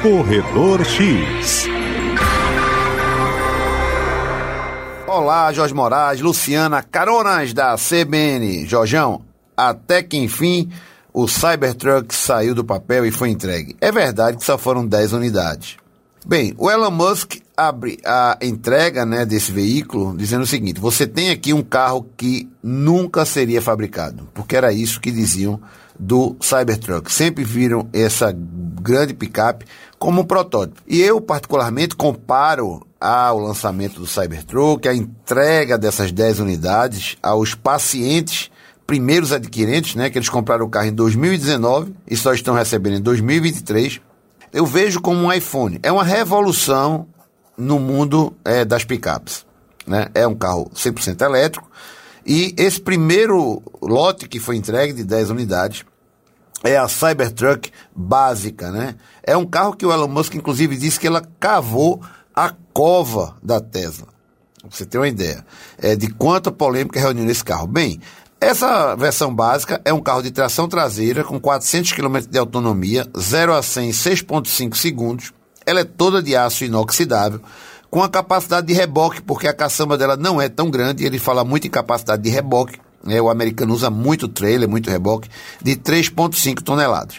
Corredor 0.02 0.86
X. 0.86 1.68
Olá, 5.06 5.52
Jorge 5.52 5.74
Moraes, 5.74 6.22
Luciana, 6.22 6.82
caronas 6.82 7.52
da 7.52 7.76
CBN. 7.76 8.66
Jorjão, 8.66 9.24
até 9.58 10.02
que 10.02 10.16
enfim 10.16 10.72
o 11.14 11.28
Cybertruck 11.28 12.16
saiu 12.16 12.56
do 12.56 12.64
papel 12.64 13.06
e 13.06 13.12
foi 13.12 13.30
entregue. 13.30 13.76
É 13.82 13.92
verdade 13.92 14.38
que 14.38 14.46
só 14.46 14.58
foram 14.58 14.88
10 14.88 15.12
unidades. 15.12 15.76
Bem, 16.26 16.54
o 16.58 16.72
Elon 16.72 16.92
Musk 16.92 17.36
abre 17.58 17.98
a 18.06 18.38
entrega 18.42 19.06
né, 19.06 19.26
desse 19.26 19.52
veículo 19.52 20.16
dizendo 20.16 20.44
o 20.44 20.48
seguinte: 20.48 20.80
você 20.80 21.06
tem 21.06 21.30
aqui 21.30 21.54
um 21.54 21.62
carro 21.62 22.08
que 22.16 22.50
nunca 22.64 23.26
seria 23.26 23.62
fabricado, 23.62 24.30
porque 24.34 24.56
era 24.56 24.72
isso 24.72 25.02
que 25.02 25.12
diziam 25.12 25.60
do 26.00 26.36
Cybertruck. 26.40 27.12
Sempre 27.12 27.44
viram 27.44 27.90
essa 27.92 28.34
grande 28.34 29.14
picape 29.14 29.66
como 30.00 30.22
um 30.22 30.26
protótipo. 30.26 30.82
E 30.88 31.02
eu, 31.02 31.20
particularmente, 31.20 31.96
comparo 31.96 32.88
ao 33.00 33.40
lançamento 33.40 34.00
do 34.00 34.08
Cybertruck, 34.08 34.88
a 34.88 34.96
entrega 34.96 35.78
dessas 35.78 36.12
10 36.12 36.40
unidades 36.40 37.18
aos 37.22 37.54
pacientes 37.54 38.50
primeiros 38.90 39.32
adquirentes, 39.32 39.94
né, 39.94 40.10
que 40.10 40.18
eles 40.18 40.30
compraram 40.30 40.66
o 40.66 40.70
carro 40.70 40.88
em 40.88 40.94
2019 40.94 41.94
e 42.08 42.18
só 42.18 42.34
estão 42.34 42.56
recebendo 42.56 42.98
em 42.98 43.02
2023. 43.02 44.02
Eu 44.52 44.66
vejo 44.66 45.00
como 45.00 45.20
um 45.20 45.32
iPhone. 45.32 45.80
É 45.84 45.92
uma 45.92 46.04
revolução 46.04 47.06
no 47.56 47.78
mundo 47.78 48.34
é, 48.44 48.66
das 48.66 48.84
picapes. 48.84 49.46
Né? 49.86 50.08
É 50.16 50.26
um 50.26 50.34
carro 50.34 50.72
100% 50.74 51.22
elétrico. 51.22 51.70
E 52.26 52.54
esse 52.58 52.80
primeiro 52.80 53.62
lote 53.82 54.28
que 54.28 54.40
foi 54.40 54.56
entregue 54.56 54.94
de 54.94 55.04
10 55.04 55.30
unidades 55.30 55.86
é 56.64 56.78
a 56.78 56.88
Cybertruck 56.88 57.72
básica, 57.96 58.72
né? 58.72 58.96
É 59.24 59.36
um 59.38 59.46
carro 59.46 59.74
que 59.74 59.86
o 59.86 59.92
Elon 59.92 60.08
Musk, 60.08 60.36
inclusive, 60.36 60.76
disse 60.76 61.00
que 61.00 61.08
ela 61.08 61.24
cavou 61.40 62.02
a 62.36 62.54
cova 62.74 63.38
da 63.42 63.60
Tesla. 63.60 64.08
Você 64.70 64.86
ter 64.86 64.98
uma 64.98 65.08
ideia 65.08 65.46
é, 65.78 65.96
de 65.96 66.08
quanta 66.08 66.52
polêmica 66.52 67.00
reuniu 67.00 67.24
nesse 67.24 67.44
carro. 67.44 67.66
Bem, 67.66 68.00
essa 68.42 68.96
versão 68.96 69.34
básica 69.34 69.82
é 69.86 69.94
um 69.94 70.02
carro 70.02 70.22
de 70.22 70.32
tração 70.32 70.68
traseira 70.68 71.24
com 71.24 71.40
400 71.40 71.94
km 71.94 72.20
de 72.30 72.38
autonomia, 72.38 73.06
0 73.18 73.54
a 73.54 73.62
100 73.62 73.90
em 73.90 73.92
6,5 73.92 74.76
segundos. 74.76 75.34
Ela 75.66 75.82
é 75.82 75.86
toda 75.86 76.22
de 76.22 76.36
aço 76.36 76.64
inoxidável, 76.64 77.42
com 77.90 78.04
a 78.04 78.10
capacidade 78.10 78.68
de 78.68 78.74
reboque, 78.74 79.22
porque 79.22 79.48
a 79.48 79.54
caçamba 79.54 79.98
dela 79.98 80.16
não 80.16 80.42
é 80.42 80.48
tão 80.48 80.70
grande. 80.70 81.06
Ele 81.06 81.20
fala 81.20 81.44
muito 81.44 81.68
em 81.68 81.70
capacidade 81.70 82.22
de 82.22 82.30
reboque. 82.30 82.80
Né? 83.04 83.22
O 83.22 83.30
americano 83.30 83.74
usa 83.74 83.90
muito 83.90 84.28
trailer, 84.28 84.70
muito 84.70 84.90
reboque, 84.90 85.30
de 85.62 85.76
3,5 85.76 86.62
toneladas. 86.62 87.18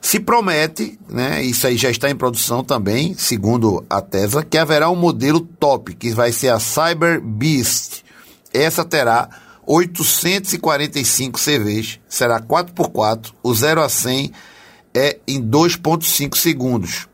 Se 0.00 0.20
promete, 0.20 0.98
né, 1.08 1.42
isso 1.42 1.66
aí 1.66 1.76
já 1.76 1.90
está 1.90 2.08
em 2.08 2.14
produção 2.14 2.62
também, 2.62 3.14
segundo 3.14 3.84
a 3.90 4.00
Tesla, 4.00 4.44
que 4.44 4.56
haverá 4.56 4.88
um 4.88 4.96
modelo 4.96 5.40
top, 5.40 5.94
que 5.94 6.10
vai 6.10 6.32
ser 6.32 6.48
a 6.48 6.60
Cyber 6.60 7.20
Beast. 7.20 8.04
Essa 8.52 8.84
terá 8.84 9.28
845 9.66 11.38
CVs, 11.38 12.00
será 12.08 12.40
4x4, 12.40 13.32
o 13.42 13.54
0 13.54 13.82
a 13.82 13.88
100 13.88 14.32
é 14.94 15.18
em 15.26 15.42
2,5 15.42 16.36
segundos. 16.36 17.07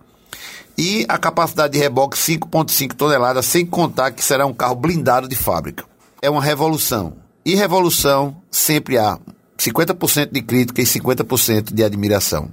E 0.76 1.07
a 1.09 1.16
capacidade 1.19 1.75
de 1.75 1.78
reboque 1.78 2.16
5,5 2.16 2.95
toneladas, 2.95 3.47
sem 3.47 3.64
contar 3.64 4.11
que 4.11 4.25
será 4.25 4.45
um 4.45 4.52
carro 4.52 4.75
blindado 4.75 5.28
de 5.28 5.37
fábrica. 5.37 5.85
É 6.21 6.28
uma 6.28 6.43
revolução. 6.43 7.14
E 7.45 7.54
revolução 7.54 8.37
sempre 8.50 8.99
há 8.99 9.19
50% 9.59 10.33
de 10.33 10.43
crítica 10.43 10.83
e 10.83 10.85
50% 10.85 11.73
de 11.73 11.85
admiração. 11.85 12.49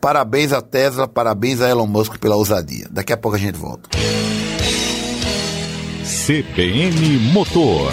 Parabéns 0.00 0.52
a 0.52 0.62
Tesla, 0.62 1.06
parabéns 1.06 1.60
a 1.60 1.68
Elon 1.68 1.86
Musk 1.86 2.18
pela 2.18 2.36
ousadia. 2.36 2.86
Daqui 2.90 3.12
a 3.12 3.16
pouco 3.16 3.36
a 3.36 3.40
gente 3.40 3.58
volta. 3.58 3.88
CBN 6.26 7.18
Motor. 7.32 7.92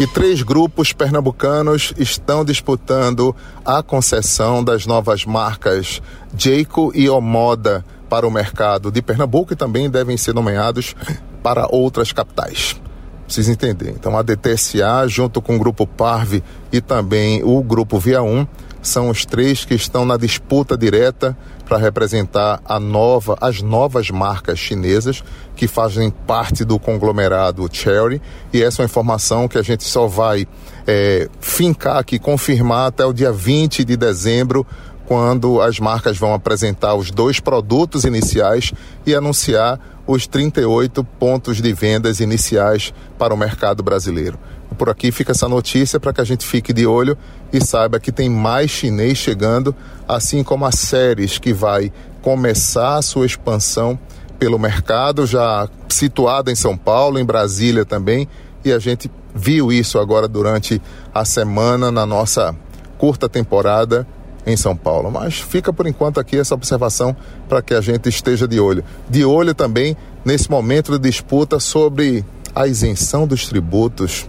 E 0.00 0.06
três 0.06 0.42
grupos 0.42 0.92
pernambucanos 0.92 1.92
estão 1.98 2.44
disputando 2.44 3.34
a 3.64 3.82
concessão 3.82 4.62
das 4.62 4.86
novas 4.86 5.24
marcas 5.24 6.00
Jayco 6.36 6.92
e 6.94 7.08
Omoda 7.10 7.84
para 8.08 8.26
o 8.26 8.30
mercado 8.30 8.90
de 8.90 9.02
Pernambuco 9.02 9.52
e 9.52 9.56
também 9.56 9.90
devem 9.90 10.16
ser 10.16 10.34
nomeados 10.34 10.94
para 11.42 11.66
outras 11.70 12.12
capitais. 12.12 12.80
Precisa 13.24 13.52
entender. 13.52 13.90
Então 13.90 14.16
a 14.16 14.22
DTSA, 14.22 15.06
junto 15.06 15.42
com 15.42 15.56
o 15.56 15.58
grupo 15.58 15.86
Parve 15.86 16.42
e 16.72 16.80
também 16.80 17.42
o 17.44 17.62
grupo 17.62 17.98
Via 17.98 18.22
1, 18.22 18.46
são 18.80 19.10
os 19.10 19.24
três 19.24 19.64
que 19.64 19.74
estão 19.74 20.04
na 20.04 20.16
disputa 20.16 20.76
direta 20.76 21.36
para 21.66 21.76
representar 21.76 22.60
a 22.64 22.80
nova, 22.80 23.36
as 23.40 23.60
novas 23.60 24.10
marcas 24.10 24.58
chinesas 24.58 25.22
que 25.54 25.68
fazem 25.68 26.10
parte 26.10 26.64
do 26.64 26.78
conglomerado 26.78 27.68
Cherry. 27.70 28.22
E 28.52 28.62
essa 28.62 28.80
é 28.80 28.82
uma 28.82 28.86
informação 28.86 29.46
que 29.46 29.58
a 29.58 29.62
gente 29.62 29.84
só 29.84 30.06
vai 30.06 30.46
é, 30.86 31.28
fincar 31.40 31.98
aqui, 31.98 32.18
confirmar 32.18 32.88
até 32.88 33.04
o 33.04 33.12
dia 33.12 33.30
20 33.30 33.84
de 33.84 33.96
dezembro, 33.96 34.66
quando 35.08 35.62
as 35.62 35.80
marcas 35.80 36.18
vão 36.18 36.34
apresentar 36.34 36.94
os 36.94 37.10
dois 37.10 37.40
produtos 37.40 38.04
iniciais 38.04 38.74
e 39.06 39.14
anunciar 39.14 39.80
os 40.06 40.26
38 40.26 41.02
pontos 41.02 41.62
de 41.62 41.72
vendas 41.72 42.20
iniciais 42.20 42.92
para 43.16 43.32
o 43.32 43.36
mercado 43.36 43.82
brasileiro. 43.82 44.38
Por 44.76 44.90
aqui 44.90 45.10
fica 45.10 45.32
essa 45.32 45.48
notícia 45.48 45.98
para 45.98 46.12
que 46.12 46.20
a 46.20 46.24
gente 46.24 46.44
fique 46.44 46.74
de 46.74 46.86
olho 46.86 47.16
e 47.50 47.58
saiba 47.58 47.98
que 47.98 48.12
tem 48.12 48.28
mais 48.28 48.70
chinês 48.70 49.16
chegando, 49.16 49.74
assim 50.06 50.44
como 50.44 50.66
a 50.66 50.72
Séries 50.72 51.38
que 51.38 51.54
vai 51.54 51.90
começar 52.20 52.98
a 52.98 53.02
sua 53.02 53.24
expansão 53.24 53.98
pelo 54.38 54.58
mercado, 54.58 55.26
já 55.26 55.66
situada 55.88 56.52
em 56.52 56.54
São 56.54 56.76
Paulo, 56.76 57.18
em 57.18 57.24
Brasília 57.24 57.86
também, 57.86 58.28
e 58.62 58.70
a 58.70 58.78
gente 58.78 59.10
viu 59.34 59.72
isso 59.72 59.98
agora 59.98 60.28
durante 60.28 60.82
a 61.14 61.24
semana 61.24 61.90
na 61.90 62.04
nossa 62.04 62.54
curta 62.98 63.26
temporada 63.26 64.06
em 64.48 64.56
São 64.56 64.74
Paulo. 64.74 65.10
Mas 65.10 65.38
fica 65.38 65.72
por 65.72 65.86
enquanto 65.86 66.18
aqui 66.18 66.38
essa 66.38 66.54
observação 66.54 67.14
para 67.48 67.62
que 67.62 67.74
a 67.74 67.80
gente 67.80 68.08
esteja 68.08 68.48
de 68.48 68.58
olho. 68.58 68.82
De 69.08 69.24
olho 69.24 69.54
também 69.54 69.96
nesse 70.24 70.50
momento 70.50 70.92
de 70.92 70.98
disputa 70.98 71.60
sobre 71.60 72.24
a 72.54 72.66
isenção 72.66 73.26
dos 73.26 73.46
tributos 73.46 74.26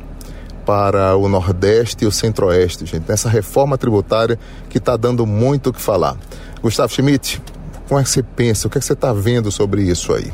para 0.66 1.16
o 1.16 1.28
Nordeste 1.28 2.04
e 2.04 2.08
o 2.08 2.12
Centro-Oeste, 2.12 2.86
gente, 2.86 3.10
nessa 3.10 3.28
reforma 3.28 3.78
tributária 3.78 4.38
que 4.70 4.78
está 4.78 4.96
dando 4.96 5.26
muito 5.26 5.72
o 5.72 5.74
que 5.74 5.82
falar. 5.82 6.16
Gustavo 6.62 6.94
Schmidt, 6.94 7.42
como 7.88 8.00
é 8.00 8.04
que 8.04 8.10
você 8.10 8.22
pensa? 8.22 8.68
O 8.68 8.70
que, 8.70 8.78
é 8.78 8.82
que 8.82 8.86
você 8.86 8.94
está 8.94 9.12
vendo 9.12 9.52
sobre 9.52 9.82
isso 9.82 10.14
aí? 10.14 10.32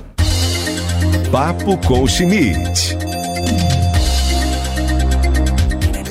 Papo 1.31 1.77
com 1.87 2.05
Schmidt. 2.05 2.97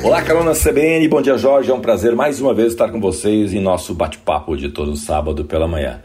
Olá, 0.05 0.21
Carona 0.21 0.53
CBN, 0.53 1.09
bom 1.09 1.23
dia 1.23 1.39
Jorge, 1.39 1.71
é 1.71 1.75
um 1.75 1.81
prazer 1.81 2.15
mais 2.15 2.39
uma 2.39 2.53
vez 2.53 2.73
estar 2.73 2.91
com 2.91 3.01
vocês 3.01 3.55
em 3.55 3.59
nosso 3.59 3.95
bate-papo 3.95 4.55
de 4.55 4.69
todo 4.69 4.95
sábado 4.97 5.47
pela 5.47 5.67
manhã. 5.67 6.03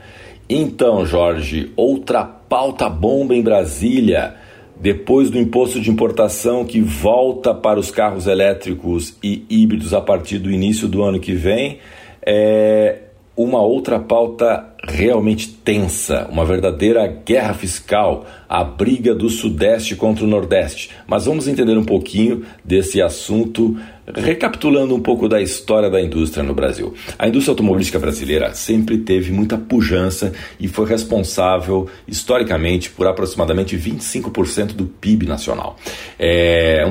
Então, 0.49 1.05
Jorge, 1.05 1.73
outra 1.75 2.23
pauta 2.23 2.87
bomba 2.89 3.35
em 3.35 3.41
Brasília. 3.41 4.35
Depois 4.79 5.29
do 5.29 5.37
imposto 5.37 5.81
de 5.81 5.91
importação 5.91 6.63
que 6.63 6.79
volta 6.79 7.53
para 7.53 7.77
os 7.77 7.91
carros 7.91 8.25
elétricos 8.25 9.17
e 9.21 9.45
híbridos 9.49 9.93
a 9.93 9.99
partir 9.99 10.37
do 10.37 10.49
início 10.49 10.87
do 10.87 11.03
ano 11.03 11.19
que 11.19 11.33
vem, 11.33 11.79
é 12.25 12.99
uma 13.35 13.61
outra 13.61 13.99
pauta 13.99 14.68
realmente 14.83 15.49
tensa, 15.49 16.27
uma 16.31 16.45
verdadeira 16.45 17.05
guerra 17.07 17.53
fiscal, 17.53 18.25
a 18.47 18.63
briga 18.63 19.13
do 19.13 19.29
Sudeste 19.29 19.95
contra 19.95 20.23
o 20.23 20.27
Nordeste. 20.27 20.91
Mas 21.05 21.25
vamos 21.25 21.47
entender 21.47 21.77
um 21.77 21.83
pouquinho 21.83 22.45
desse 22.63 23.01
assunto, 23.01 23.77
recapitulando 24.07 24.95
um 24.95 24.99
pouco 24.99 25.27
da 25.27 25.41
história 25.41 25.89
da 25.89 26.01
indústria 26.01 26.43
no 26.43 26.53
Brasil. 26.53 26.93
A 27.17 27.27
indústria 27.27 27.51
automobilística 27.51 27.99
brasileira 27.99 28.53
sempre 28.53 28.97
teve 28.99 29.31
muita 29.31 29.57
pujança 29.57 30.31
e 30.59 30.67
foi 30.67 30.87
responsável, 30.87 31.87
historicamente, 32.07 32.89
por 32.89 33.05
aproximadamente 33.05 33.77
25% 33.77 34.73
do 34.73 34.85
PIB 34.85 35.27
nacional. 35.27 35.77
É, 36.17 36.85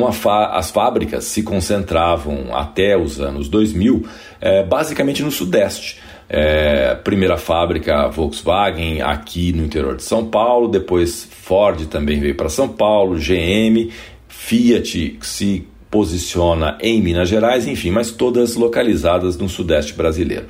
as 0.52 0.70
fábricas 0.70 1.24
se 1.24 1.42
concentravam 1.42 2.54
até 2.54 2.96
os 2.96 3.18
anos 3.18 3.48
2000, 3.48 4.04
é, 4.40 4.62
basicamente 4.62 5.22
no 5.22 5.30
Sudeste. 5.30 5.98
É, 6.28 6.94
primeira 6.96 7.38
fábrica 7.38 8.08
Volkswagen 8.08 9.00
aqui 9.00 9.50
no 9.52 9.64
interior 9.64 9.96
de 9.96 10.02
São 10.02 10.26
Paulo, 10.26 10.68
depois 10.68 11.24
Ford 11.24 11.86
também 11.86 12.20
veio 12.20 12.34
para 12.34 12.50
São 12.50 12.68
Paulo, 12.68 13.16
GM, 13.16 13.90
Fiat 14.28 15.18
se 15.22 15.66
posiciona 15.90 16.76
em 16.80 17.00
Minas 17.00 17.28
Gerais, 17.28 17.66
enfim, 17.66 17.90
mas 17.90 18.10
todas 18.10 18.56
localizadas 18.56 19.36
no 19.36 19.48
sudeste 19.48 19.94
brasileiro. 19.94 20.46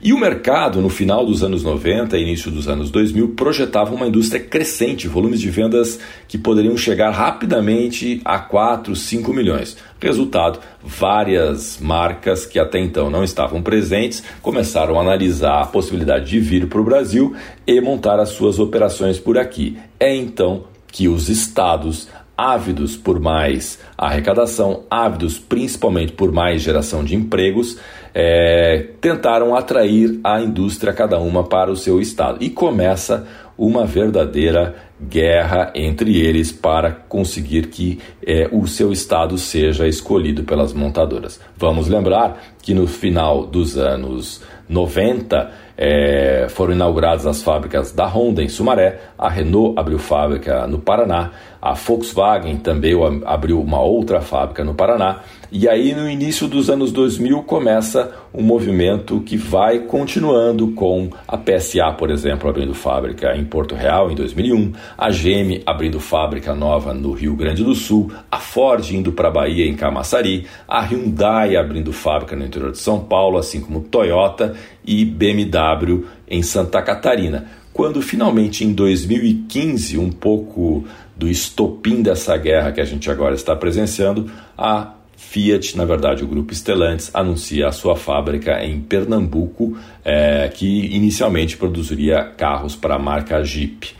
E 0.00 0.12
o 0.12 0.18
mercado, 0.18 0.80
no 0.80 0.88
final 0.88 1.26
dos 1.26 1.42
anos 1.42 1.64
90 1.64 2.16
e 2.16 2.22
início 2.22 2.50
dos 2.50 2.68
anos 2.68 2.90
2000, 2.90 3.30
projetava 3.30 3.94
uma 3.94 4.06
indústria 4.06 4.40
crescente, 4.40 5.08
volumes 5.08 5.40
de 5.40 5.50
vendas 5.50 5.98
que 6.28 6.38
poderiam 6.38 6.76
chegar 6.76 7.10
rapidamente 7.10 8.20
a 8.24 8.38
4, 8.38 8.94
5 8.94 9.32
milhões. 9.32 9.76
Resultado, 10.00 10.60
várias 10.84 11.78
marcas 11.80 12.46
que 12.46 12.58
até 12.58 12.78
então 12.78 13.10
não 13.10 13.24
estavam 13.24 13.62
presentes 13.62 14.22
começaram 14.40 14.98
a 14.98 15.02
analisar 15.02 15.62
a 15.62 15.66
possibilidade 15.66 16.26
de 16.26 16.38
vir 16.38 16.68
para 16.68 16.80
o 16.80 16.84
Brasil 16.84 17.34
e 17.66 17.80
montar 17.80 18.20
as 18.20 18.28
suas 18.28 18.58
operações 18.58 19.18
por 19.18 19.36
aqui. 19.36 19.76
É 19.98 20.14
então 20.14 20.64
que 20.86 21.08
os 21.08 21.28
estados 21.28 22.08
ávidos 22.36 22.96
por 22.96 23.18
mais 23.18 23.78
arrecadação, 23.96 24.82
ávidos 24.90 25.38
principalmente 25.38 26.12
por 26.12 26.32
mais 26.32 26.62
geração 26.62 27.02
de 27.02 27.14
empregos, 27.14 27.78
é, 28.14 28.88
tentaram 29.00 29.54
atrair 29.54 30.20
a 30.22 30.40
indústria 30.40 30.92
cada 30.92 31.18
uma 31.18 31.44
para 31.44 31.70
o 31.70 31.76
seu 31.76 32.00
estado. 32.00 32.42
E 32.42 32.50
começa 32.50 33.26
uma 33.58 33.86
verdadeira 33.86 34.74
guerra 35.00 35.72
entre 35.74 36.16
eles 36.20 36.52
para 36.52 36.90
conseguir 36.90 37.68
que 37.68 37.98
é, 38.26 38.48
o 38.52 38.66
seu 38.66 38.92
estado 38.92 39.36
seja 39.38 39.86
escolhido 39.86 40.44
pelas 40.44 40.72
montadoras. 40.72 41.40
Vamos 41.56 41.88
lembrar 41.88 42.42
que 42.62 42.74
no 42.74 42.86
final 42.86 43.46
dos 43.46 43.76
anos 43.76 44.42
90 44.68 45.50
é, 45.76 46.46
foram 46.48 46.72
inauguradas 46.72 47.26
as 47.26 47.42
fábricas 47.42 47.92
da 47.92 48.06
Honda 48.06 48.42
em 48.42 48.48
Sumaré, 48.48 49.00
a 49.18 49.28
Renault 49.28 49.78
abriu 49.78 49.98
fábrica 49.98 50.66
no 50.66 50.78
Paraná, 50.78 51.32
a 51.66 51.72
Volkswagen 51.72 52.58
também 52.58 52.94
abriu 53.24 53.60
uma 53.60 53.80
outra 53.80 54.20
fábrica 54.20 54.62
no 54.62 54.72
Paraná. 54.72 55.22
E 55.50 55.68
aí, 55.68 55.92
no 55.92 56.08
início 56.08 56.46
dos 56.46 56.70
anos 56.70 56.92
2000, 56.92 57.42
começa 57.42 58.12
um 58.32 58.42
movimento 58.42 59.20
que 59.20 59.36
vai 59.36 59.80
continuando 59.80 60.68
com 60.68 61.10
a 61.26 61.36
PSA, 61.36 61.92
por 61.98 62.10
exemplo, 62.10 62.48
abrindo 62.48 62.72
fábrica 62.72 63.34
em 63.36 63.44
Porto 63.44 63.74
Real 63.74 64.12
em 64.12 64.14
2001, 64.14 64.72
a 64.96 65.10
GM 65.10 65.62
abrindo 65.66 65.98
fábrica 65.98 66.54
nova 66.54 66.94
no 66.94 67.12
Rio 67.12 67.34
Grande 67.34 67.64
do 67.64 67.74
Sul, 67.74 68.12
a 68.30 68.38
Ford 68.38 68.88
indo 68.92 69.10
para 69.10 69.26
a 69.26 69.32
Bahia 69.32 69.66
em 69.66 69.74
Camaçari, 69.74 70.46
a 70.68 70.80
Hyundai 70.82 71.56
abrindo 71.56 71.92
fábrica 71.92 72.36
no 72.36 72.44
interior 72.44 72.70
de 72.70 72.78
São 72.78 73.00
Paulo, 73.00 73.38
assim 73.38 73.60
como 73.60 73.80
Toyota 73.80 74.54
e 74.84 75.04
BMW 75.04 76.04
em 76.28 76.42
Santa 76.42 76.80
Catarina. 76.80 77.46
Quando 77.76 78.00
finalmente 78.00 78.64
em 78.64 78.72
2015, 78.72 79.98
um 79.98 80.10
pouco 80.10 80.86
do 81.14 81.28
estopim 81.28 82.00
dessa 82.00 82.34
guerra 82.34 82.72
que 82.72 82.80
a 82.80 82.86
gente 82.86 83.10
agora 83.10 83.34
está 83.34 83.54
presenciando, 83.54 84.30
a 84.56 84.94
Fiat, 85.14 85.76
na 85.76 85.84
verdade, 85.84 86.24
o 86.24 86.26
grupo 86.26 86.54
Stellantis, 86.54 87.10
anuncia 87.12 87.68
a 87.68 87.72
sua 87.72 87.94
fábrica 87.94 88.64
em 88.64 88.80
Pernambuco, 88.80 89.76
é, 90.02 90.48
que 90.48 90.86
inicialmente 90.86 91.58
produziria 91.58 92.24
carros 92.24 92.74
para 92.74 92.94
a 92.94 92.98
marca 92.98 93.44
Jeep. 93.44 93.90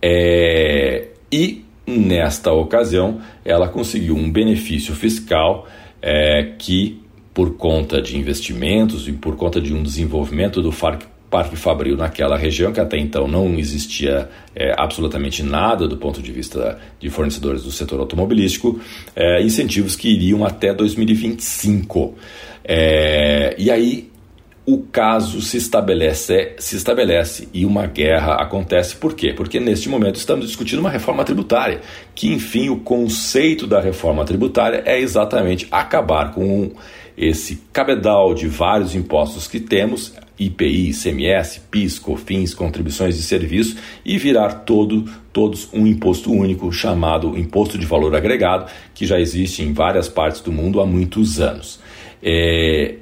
É, 0.00 1.08
e 1.32 1.64
nesta 1.84 2.52
ocasião, 2.52 3.20
ela 3.44 3.66
conseguiu 3.66 4.14
um 4.14 4.30
benefício 4.30 4.94
fiscal 4.94 5.66
é, 6.00 6.52
que, 6.56 7.02
por 7.34 7.56
conta 7.56 8.00
de 8.00 8.16
investimentos 8.16 9.08
e 9.08 9.12
por 9.12 9.34
conta 9.34 9.60
de 9.60 9.74
um 9.74 9.82
desenvolvimento 9.82 10.62
do 10.62 10.70
Parque 11.30 11.56
Fabril 11.56 11.96
naquela 11.96 12.36
região, 12.36 12.72
que 12.72 12.80
até 12.80 12.98
então 12.98 13.26
não 13.26 13.58
existia 13.58 14.28
é, 14.54 14.74
absolutamente 14.76 15.42
nada 15.42 15.88
do 15.88 15.96
ponto 15.96 16.22
de 16.22 16.32
vista 16.32 16.78
de 16.98 17.10
fornecedores 17.10 17.62
do 17.62 17.70
setor 17.70 18.00
automobilístico, 18.00 18.80
é, 19.14 19.42
incentivos 19.42 19.96
que 19.96 20.08
iriam 20.08 20.44
até 20.44 20.72
2025. 20.72 22.14
É, 22.64 23.54
e 23.58 23.70
aí 23.70 24.10
o 24.66 24.78
caso 24.78 25.40
se 25.40 25.56
estabelece, 25.56 26.54
se 26.58 26.76
estabelece 26.76 27.48
e 27.54 27.64
uma 27.64 27.86
guerra 27.86 28.34
acontece. 28.34 28.96
Por 28.96 29.14
quê? 29.14 29.32
Porque 29.32 29.60
neste 29.60 29.88
momento 29.88 30.16
estamos 30.16 30.46
discutindo 30.46 30.80
uma 30.80 30.90
reforma 30.90 31.22
tributária, 31.22 31.80
que 32.16 32.32
enfim 32.32 32.68
o 32.68 32.80
conceito 32.80 33.64
da 33.64 33.80
reforma 33.80 34.24
tributária 34.24 34.82
é 34.84 34.98
exatamente 34.98 35.68
acabar 35.70 36.32
com 36.32 36.72
esse 37.16 37.62
cabedal 37.72 38.34
de 38.34 38.46
vários 38.46 38.94
impostos 38.94 39.48
que 39.48 39.58
temos, 39.58 40.12
IPI, 40.38 40.90
ICMS, 40.90 41.60
PIS, 41.70 41.98
COFINS, 41.98 42.54
contribuições 42.54 43.16
de 43.16 43.22
serviço 43.22 43.76
e 44.04 44.18
virar 44.18 44.64
todo, 44.66 45.10
todos 45.32 45.68
um 45.72 45.86
imposto 45.86 46.30
único 46.30 46.70
chamado 46.70 47.38
Imposto 47.38 47.78
de 47.78 47.86
Valor 47.86 48.14
Agregado, 48.14 48.70
que 48.94 49.06
já 49.06 49.18
existe 49.18 49.62
em 49.62 49.72
várias 49.72 50.08
partes 50.08 50.42
do 50.42 50.52
mundo 50.52 50.80
há 50.80 50.86
muitos 50.86 51.40
anos. 51.40 51.80
É, 52.22 52.96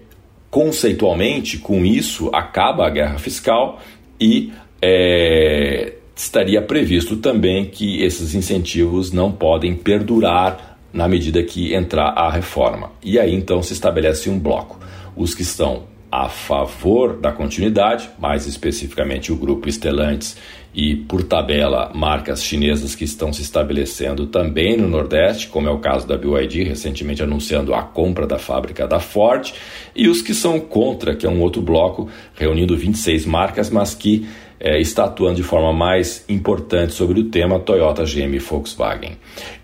conceitualmente, 0.49 1.59
com 1.59 1.85
isso, 1.85 2.31
acaba 2.33 2.87
a 2.87 2.91
guerra 2.91 3.19
fiscal 3.19 3.81
e 4.21 4.53
é, 4.81 5.95
estaria 6.15 6.63
previsto 6.63 7.17
também 7.17 7.65
que 7.65 8.05
esses 8.05 8.35
incentivos 8.35 9.11
não 9.11 9.33
podem 9.33 9.75
perdurar 9.75 10.74
na 10.95 11.09
medida 11.09 11.43
que 11.43 11.75
entrar 11.75 12.11
a 12.11 12.31
reforma. 12.31 12.93
E 13.03 13.19
aí 13.19 13.35
então 13.35 13.61
se 13.63 13.73
estabelece 13.73 14.31
um 14.31 14.39
bloco. 14.39 14.79
Os 15.17 15.35
que 15.35 15.43
estão 15.43 15.93
a 16.11 16.29
favor 16.29 17.17
da 17.17 17.33
continuidade, 17.33 18.09
mais 18.21 18.47
especificamente 18.47 19.33
o 19.33 19.37
grupo 19.37 19.69
Stellantis 19.69 20.37
e, 20.73 20.95
por 20.95 21.25
tabela, 21.25 21.91
marcas 21.93 22.45
chinesas 22.45 22.95
que 22.95 23.03
estão 23.03 23.33
se 23.33 23.43
estabelecendo 23.43 24.29
também 24.29 24.77
no 24.77 24.89
Nordeste, 24.89 25.49
como 25.49 25.67
é 25.67 25.73
o 25.73 25.81
caso 25.81 26.07
da 26.07 26.17
BYD, 26.17 26.63
recentemente 26.63 27.21
anunciando 27.21 27.75
a 27.75 27.83
compra 27.83 28.29
da 28.29 28.39
fábrica 28.39 28.87
da 28.87 29.01
Ford, 29.01 29.53
e 29.95 30.09
os 30.09 30.23
que 30.23 30.35
são 30.35 30.61
contra, 30.61 31.17
que 31.17 31.27
é 31.27 31.29
um 31.29 31.41
outro 31.41 31.61
bloco, 31.61 32.09
reunindo 32.37 32.77
26 32.77 33.27
marcas, 33.27 33.69
mas 33.69 33.93
que 33.93 34.25
é, 34.65 34.81
está 34.81 35.05
atuando 35.05 35.37
de 35.37 35.43
forma 35.43 35.75
mais 35.75 36.25
importante 36.27 36.95
sobre 36.95 37.21
o 37.21 37.25
tema 37.25 37.61
Toyota, 37.61 38.03
GM 38.05 38.35
e 38.35 38.39
Volkswagen. 38.39 39.19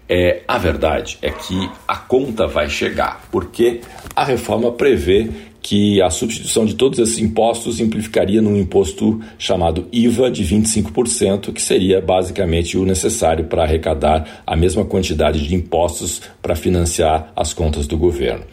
É, 0.07 0.43
a 0.47 0.59
verdade 0.59 1.17
é 1.23 1.31
que 1.31 1.71
a 1.89 1.97
conta 1.97 2.47
vai 2.47 2.69
chegar, 2.69 3.27
porque 3.33 3.81
a 4.15 4.25
reforma 4.25 4.71
prevê 4.73 5.31
que 5.63 6.03
a 6.03 6.11
substituição 6.11 6.67
de 6.67 6.75
todos 6.75 6.99
esses 6.99 7.19
impostos 7.19 7.77
simplificaria 7.77 8.43
num 8.43 8.57
imposto 8.57 9.21
chamado 9.39 9.89
IVA 9.91 10.31
de 10.31 10.45
25%, 10.45 11.53
que 11.53 11.63
seria 11.63 12.01
basicamente 12.03 12.77
o 12.77 12.85
necessário 12.85 13.45
para 13.45 13.63
arrecadar 13.63 14.43
a 14.47 14.57
mesma 14.57 14.85
quantidade 14.85 15.47
de 15.47 15.55
impostos 15.55 16.21
para 16.43 16.55
financiar 16.55 17.33
as 17.35 17.55
contas 17.55 17.87
do 17.87 17.97
governo. 17.97 18.45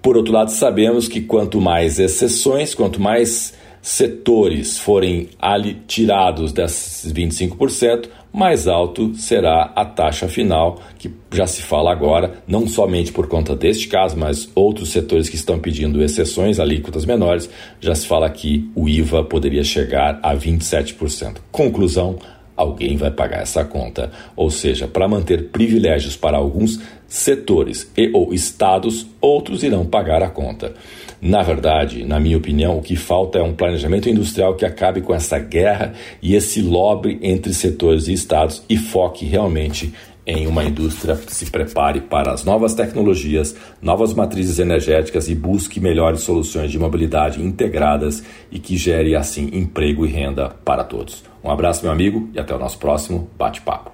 Por 0.00 0.16
outro 0.16 0.32
lado, 0.32 0.52
sabemos 0.52 1.08
que 1.08 1.20
quanto 1.20 1.60
mais 1.60 1.98
exceções, 1.98 2.74
quanto 2.74 3.00
mais 3.00 3.54
setores 3.86 4.80
forem 4.80 5.28
ali 5.38 5.74
tirados 5.86 6.52
desses 6.52 7.12
25%, 7.12 8.08
mais 8.32 8.66
alto 8.66 9.14
será 9.14 9.72
a 9.76 9.84
taxa 9.84 10.26
final, 10.26 10.82
que 10.98 11.08
já 11.32 11.46
se 11.46 11.62
fala 11.62 11.92
agora, 11.92 12.42
não 12.48 12.66
somente 12.66 13.12
por 13.12 13.28
conta 13.28 13.54
deste 13.54 13.86
caso, 13.86 14.16
mas 14.16 14.50
outros 14.56 14.90
setores 14.90 15.28
que 15.28 15.36
estão 15.36 15.60
pedindo 15.60 16.02
exceções, 16.02 16.58
alíquotas 16.58 17.04
menores, 17.04 17.48
já 17.80 17.94
se 17.94 18.08
fala 18.08 18.28
que 18.28 18.68
o 18.74 18.88
IVA 18.88 19.22
poderia 19.22 19.62
chegar 19.62 20.18
a 20.20 20.34
27%. 20.34 21.36
Conclusão: 21.52 22.18
alguém 22.56 22.96
vai 22.96 23.10
pagar 23.10 23.42
essa 23.42 23.64
conta. 23.64 24.10
Ou 24.34 24.50
seja, 24.50 24.88
para 24.88 25.06
manter 25.06 25.48
privilégios 25.48 26.16
para 26.16 26.38
alguns 26.38 26.80
setores 27.06 27.90
e 27.96 28.10
ou 28.12 28.32
estados, 28.32 29.06
outros 29.20 29.62
irão 29.62 29.84
pagar 29.84 30.22
a 30.22 30.30
conta. 30.30 30.74
Na 31.20 31.42
verdade, 31.42 32.04
na 32.04 32.20
minha 32.20 32.36
opinião, 32.36 32.78
o 32.78 32.82
que 32.82 32.94
falta 32.94 33.38
é 33.38 33.42
um 33.42 33.54
planejamento 33.54 34.08
industrial 34.08 34.54
que 34.54 34.64
acabe 34.64 35.00
com 35.00 35.14
essa 35.14 35.38
guerra 35.38 35.94
e 36.20 36.34
esse 36.34 36.60
lobby 36.60 37.18
entre 37.22 37.54
setores 37.54 38.08
e 38.08 38.12
estados 38.12 38.62
e 38.68 38.76
foque 38.76 39.24
realmente 39.24 39.92
em 40.26 40.46
uma 40.46 40.64
indústria 40.64 41.14
que 41.16 41.32
se 41.32 41.46
prepare 41.46 42.00
para 42.00 42.32
as 42.32 42.44
novas 42.44 42.74
tecnologias, 42.74 43.54
novas 43.80 44.12
matrizes 44.12 44.58
energéticas 44.58 45.28
e 45.28 45.34
busque 45.34 45.78
melhores 45.78 46.22
soluções 46.22 46.70
de 46.70 46.78
mobilidade 46.78 47.40
integradas 47.40 48.24
e 48.50 48.58
que 48.58 48.76
gere 48.76 49.14
assim 49.14 49.48
emprego 49.52 50.04
e 50.04 50.08
renda 50.08 50.48
para 50.64 50.82
todos. 50.82 51.22
Um 51.46 51.50
abraço, 51.52 51.84
meu 51.84 51.92
amigo, 51.92 52.28
e 52.34 52.40
até 52.40 52.52
o 52.52 52.58
nosso 52.58 52.76
próximo 52.76 53.30
bate-papo. 53.38 53.92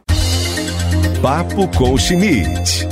Papo 1.20 1.68
com 1.76 1.98
Schmidt. 1.98 2.88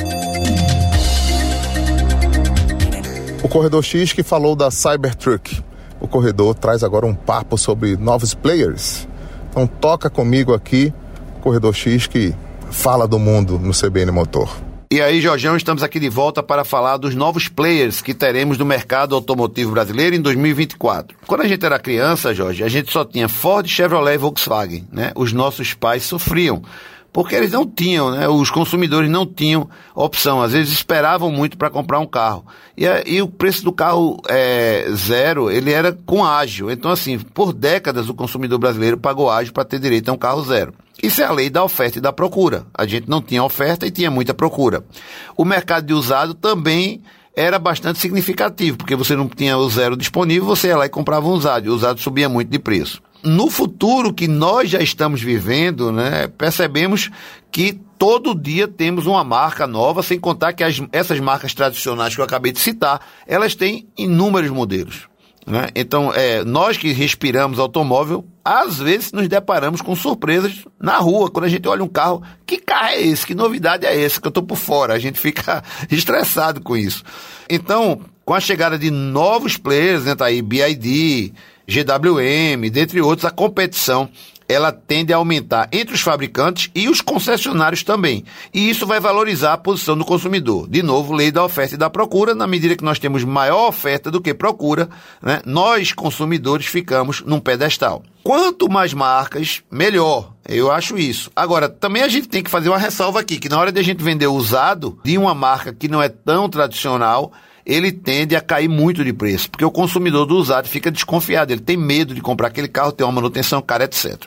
O 3.42 3.48
Corredor 3.48 3.82
X 3.82 4.12
que 4.12 4.22
falou 4.22 4.54
da 4.54 4.70
Cybertruck. 4.70 5.64
O 5.98 6.06
corredor 6.06 6.54
traz 6.54 6.84
agora 6.84 7.06
um 7.06 7.14
papo 7.14 7.56
sobre 7.56 7.96
novos 7.96 8.34
players. 8.34 9.08
Então 9.48 9.66
toca 9.66 10.10
comigo 10.10 10.52
aqui, 10.52 10.92
Corredor 11.40 11.72
X 11.72 12.06
que 12.06 12.34
fala 12.70 13.08
do 13.08 13.18
mundo 13.18 13.58
no 13.58 13.72
CBN 13.72 14.10
Motor. 14.12 14.54
E 14.92 15.00
aí, 15.00 15.20
Jorgão, 15.20 15.56
estamos 15.56 15.84
aqui 15.84 16.00
de 16.00 16.08
volta 16.08 16.42
para 16.42 16.64
falar 16.64 16.96
dos 16.96 17.14
novos 17.14 17.46
players 17.46 18.02
que 18.02 18.12
teremos 18.12 18.58
no 18.58 18.64
mercado 18.64 19.14
automotivo 19.14 19.70
brasileiro 19.70 20.16
em 20.16 20.20
2024. 20.20 21.16
Quando 21.28 21.42
a 21.42 21.46
gente 21.46 21.64
era 21.64 21.78
criança, 21.78 22.34
Jorge, 22.34 22.64
a 22.64 22.68
gente 22.68 22.90
só 22.90 23.04
tinha 23.04 23.28
Ford, 23.28 23.68
Chevrolet 23.68 24.16
e 24.16 24.18
Volkswagen, 24.18 24.88
né? 24.90 25.12
Os 25.14 25.32
nossos 25.32 25.74
pais 25.74 26.02
sofriam 26.02 26.60
porque 27.12 27.34
eles 27.36 27.52
não 27.52 27.64
tinham, 27.64 28.10
né? 28.10 28.28
Os 28.28 28.50
consumidores 28.50 29.08
não 29.08 29.24
tinham 29.24 29.68
opção. 29.94 30.42
Às 30.42 30.52
vezes 30.52 30.72
esperavam 30.72 31.30
muito 31.30 31.56
para 31.56 31.70
comprar 31.70 32.00
um 32.00 32.06
carro. 32.06 32.44
E, 32.76 32.84
e, 33.06 33.22
o 33.22 33.28
preço 33.28 33.64
do 33.64 33.72
carro 33.72 34.20
é, 34.28 34.86
zero, 34.90 35.50
ele 35.50 35.72
era 35.72 35.92
com 35.92 36.24
ágil. 36.24 36.70
Então, 36.70 36.90
assim, 36.90 37.16
por 37.16 37.52
décadas 37.52 38.08
o 38.08 38.14
consumidor 38.14 38.58
brasileiro 38.58 38.98
pagou 38.98 39.30
ágil 39.30 39.52
para 39.52 39.64
ter 39.64 39.78
direito 39.78 40.08
a 40.08 40.12
um 40.12 40.18
carro 40.18 40.42
zero. 40.42 40.72
Isso 41.02 41.22
é 41.22 41.24
a 41.24 41.32
lei 41.32 41.48
da 41.48 41.64
oferta 41.64 41.98
e 41.98 42.00
da 42.00 42.12
procura. 42.12 42.66
A 42.74 42.86
gente 42.86 43.08
não 43.08 43.22
tinha 43.22 43.42
oferta 43.42 43.86
e 43.86 43.90
tinha 43.90 44.10
muita 44.10 44.34
procura. 44.34 44.84
O 45.36 45.44
mercado 45.44 45.86
de 45.86 45.94
usado 45.94 46.34
também 46.34 47.02
era 47.34 47.58
bastante 47.58 47.98
significativo, 47.98 48.76
porque 48.76 48.96
você 48.96 49.16
não 49.16 49.28
tinha 49.28 49.56
o 49.56 49.70
zero 49.70 49.96
disponível, 49.96 50.44
você 50.44 50.68
ia 50.68 50.76
lá 50.76 50.86
e 50.86 50.90
comprava 50.90 51.26
um 51.26 51.32
usado, 51.32 51.66
e 51.66 51.70
o 51.70 51.74
usado 51.74 52.00
subia 52.00 52.28
muito 52.28 52.50
de 52.50 52.58
preço. 52.58 53.00
no 53.22 53.50
futuro 53.50 54.12
que 54.12 54.26
nós 54.26 54.70
já 54.70 54.80
estamos 54.80 55.20
vivendo, 55.20 55.92
né, 55.92 56.28
percebemos 56.28 57.10
que 57.50 57.78
todo 57.98 58.34
dia 58.34 58.66
temos 58.66 59.06
uma 59.06 59.22
marca 59.22 59.66
nova, 59.66 60.02
sem 60.02 60.18
contar 60.18 60.52
que 60.52 60.64
as, 60.64 60.80
essas 60.92 61.20
marcas 61.20 61.52
tradicionais 61.52 62.14
que 62.14 62.20
eu 62.20 62.24
acabei 62.24 62.52
de 62.52 62.60
citar, 62.60 63.00
elas 63.26 63.54
têm 63.54 63.86
inúmeros 63.96 64.50
modelos. 64.50 65.08
Né? 65.46 65.68
Então, 65.74 66.12
é, 66.14 66.44
nós 66.44 66.76
que 66.76 66.92
respiramos 66.92 67.58
automóvel, 67.58 68.24
às 68.50 68.78
vezes 68.78 69.12
nos 69.12 69.28
deparamos 69.28 69.80
com 69.80 69.94
surpresas 69.94 70.64
na 70.80 70.98
rua, 70.98 71.30
quando 71.30 71.44
a 71.44 71.48
gente 71.48 71.68
olha 71.68 71.84
um 71.84 71.88
carro, 71.88 72.20
que 72.44 72.58
carro 72.58 72.88
é 72.88 73.00
esse? 73.00 73.24
Que 73.24 73.32
novidade 73.32 73.86
é 73.86 74.02
essa? 74.02 74.20
Que 74.20 74.26
eu 74.26 74.30
estou 74.30 74.42
por 74.42 74.58
fora. 74.58 74.92
A 74.92 74.98
gente 74.98 75.20
fica 75.20 75.62
estressado 75.88 76.60
com 76.60 76.76
isso. 76.76 77.04
Então, 77.48 78.00
com 78.24 78.34
a 78.34 78.40
chegada 78.40 78.76
de 78.76 78.90
novos 78.90 79.56
players, 79.56 80.04
né, 80.04 80.16
tá 80.16 80.24
aí 80.24 80.42
BID, 80.42 81.32
GWM, 81.68 82.68
dentre 82.72 83.00
outros, 83.00 83.24
a 83.24 83.30
competição 83.30 84.08
ela 84.50 84.72
tende 84.72 85.12
a 85.12 85.16
aumentar 85.16 85.68
entre 85.70 85.94
os 85.94 86.00
fabricantes 86.00 86.70
e 86.74 86.88
os 86.88 87.00
concessionários 87.00 87.84
também. 87.84 88.24
E 88.52 88.68
isso 88.68 88.86
vai 88.86 88.98
valorizar 88.98 89.52
a 89.52 89.58
posição 89.58 89.96
do 89.96 90.04
consumidor. 90.04 90.68
De 90.68 90.82
novo, 90.82 91.14
lei 91.14 91.30
da 91.30 91.44
oferta 91.44 91.74
e 91.74 91.78
da 91.78 91.88
procura, 91.88 92.34
na 92.34 92.46
medida 92.46 92.76
que 92.76 92.84
nós 92.84 92.98
temos 92.98 93.22
maior 93.22 93.68
oferta 93.68 94.10
do 94.10 94.20
que 94.20 94.34
procura, 94.34 94.88
né, 95.22 95.40
nós, 95.46 95.92
consumidores, 95.92 96.66
ficamos 96.66 97.22
num 97.22 97.38
pedestal. 97.38 98.02
Quanto 98.22 98.68
mais 98.68 98.92
marcas, 98.92 99.62
melhor. 99.70 100.32
Eu 100.48 100.70
acho 100.70 100.98
isso. 100.98 101.30
Agora, 101.34 101.68
também 101.68 102.02
a 102.02 102.08
gente 102.08 102.28
tem 102.28 102.42
que 102.42 102.50
fazer 102.50 102.68
uma 102.68 102.78
ressalva 102.78 103.20
aqui, 103.20 103.38
que 103.38 103.48
na 103.48 103.58
hora 103.58 103.70
de 103.70 103.78
a 103.78 103.84
gente 103.84 104.02
vender 104.02 104.26
usado 104.26 104.98
de 105.04 105.16
uma 105.16 105.34
marca 105.34 105.72
que 105.72 105.88
não 105.88 106.02
é 106.02 106.08
tão 106.08 106.48
tradicional, 106.48 107.32
ele 107.64 107.92
tende 107.92 108.34
a 108.34 108.40
cair 108.40 108.68
muito 108.68 109.04
de 109.04 109.12
preço, 109.12 109.50
porque 109.50 109.64
o 109.64 109.70
consumidor 109.70 110.26
do 110.26 110.36
usado 110.36 110.68
fica 110.68 110.90
desconfiado, 110.90 111.52
ele 111.52 111.60
tem 111.60 111.76
medo 111.76 112.14
de 112.14 112.20
comprar 112.20 112.48
aquele 112.48 112.68
carro, 112.68 112.92
ter 112.92 113.04
uma 113.04 113.12
manutenção 113.12 113.62
cara, 113.62 113.84
etc. 113.84 114.26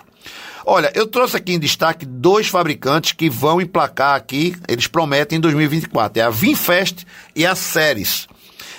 Olha, 0.65 0.91
eu 0.95 1.07
trouxe 1.07 1.35
aqui 1.35 1.53
em 1.53 1.59
destaque 1.59 2.05
dois 2.05 2.47
fabricantes 2.47 3.11
que 3.11 3.29
vão 3.29 3.59
emplacar 3.59 4.15
aqui, 4.15 4.55
eles 4.67 4.87
prometem 4.87 5.37
em 5.37 5.41
2024. 5.41 6.21
É 6.21 6.25
a 6.25 6.29
Vinfest 6.29 7.05
e 7.35 7.45
a 7.45 7.53
Ceres. 7.53 8.27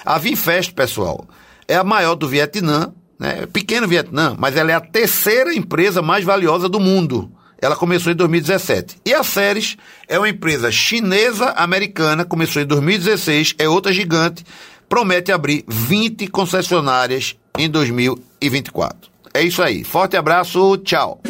A 0.04 0.18
Vinfest, 0.18 0.72
pessoal, 0.72 1.26
é 1.68 1.76
a 1.76 1.84
maior 1.84 2.14
do 2.14 2.28
Vietnã, 2.28 2.92
né? 3.18 3.46
Pequeno 3.52 3.86
Vietnã, 3.86 4.34
mas 4.38 4.56
ela 4.56 4.70
é 4.70 4.74
a 4.74 4.80
terceira 4.80 5.54
empresa 5.54 6.02
mais 6.02 6.24
valiosa 6.24 6.68
do 6.68 6.80
mundo. 6.80 7.30
Ela 7.60 7.76
começou 7.76 8.12
em 8.12 8.16
2017. 8.16 8.98
E 9.04 9.14
a 9.14 9.22
Ceres 9.22 9.76
é 10.08 10.18
uma 10.18 10.28
empresa 10.28 10.70
chinesa-americana, 10.70 12.24
começou 12.24 12.60
em 12.60 12.66
2016, 12.66 13.54
é 13.58 13.68
outra 13.68 13.92
gigante, 13.92 14.44
promete 14.88 15.32
abrir 15.32 15.64
20 15.66 16.26
concessionárias 16.28 17.36
em 17.58 17.68
2024. 17.70 19.10
É 19.32 19.42
isso 19.42 19.62
aí. 19.62 19.84
Forte 19.84 20.16
abraço, 20.16 20.76
tchau. 20.78 21.20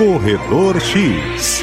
Corredor 0.00 0.80
X. 0.80 1.62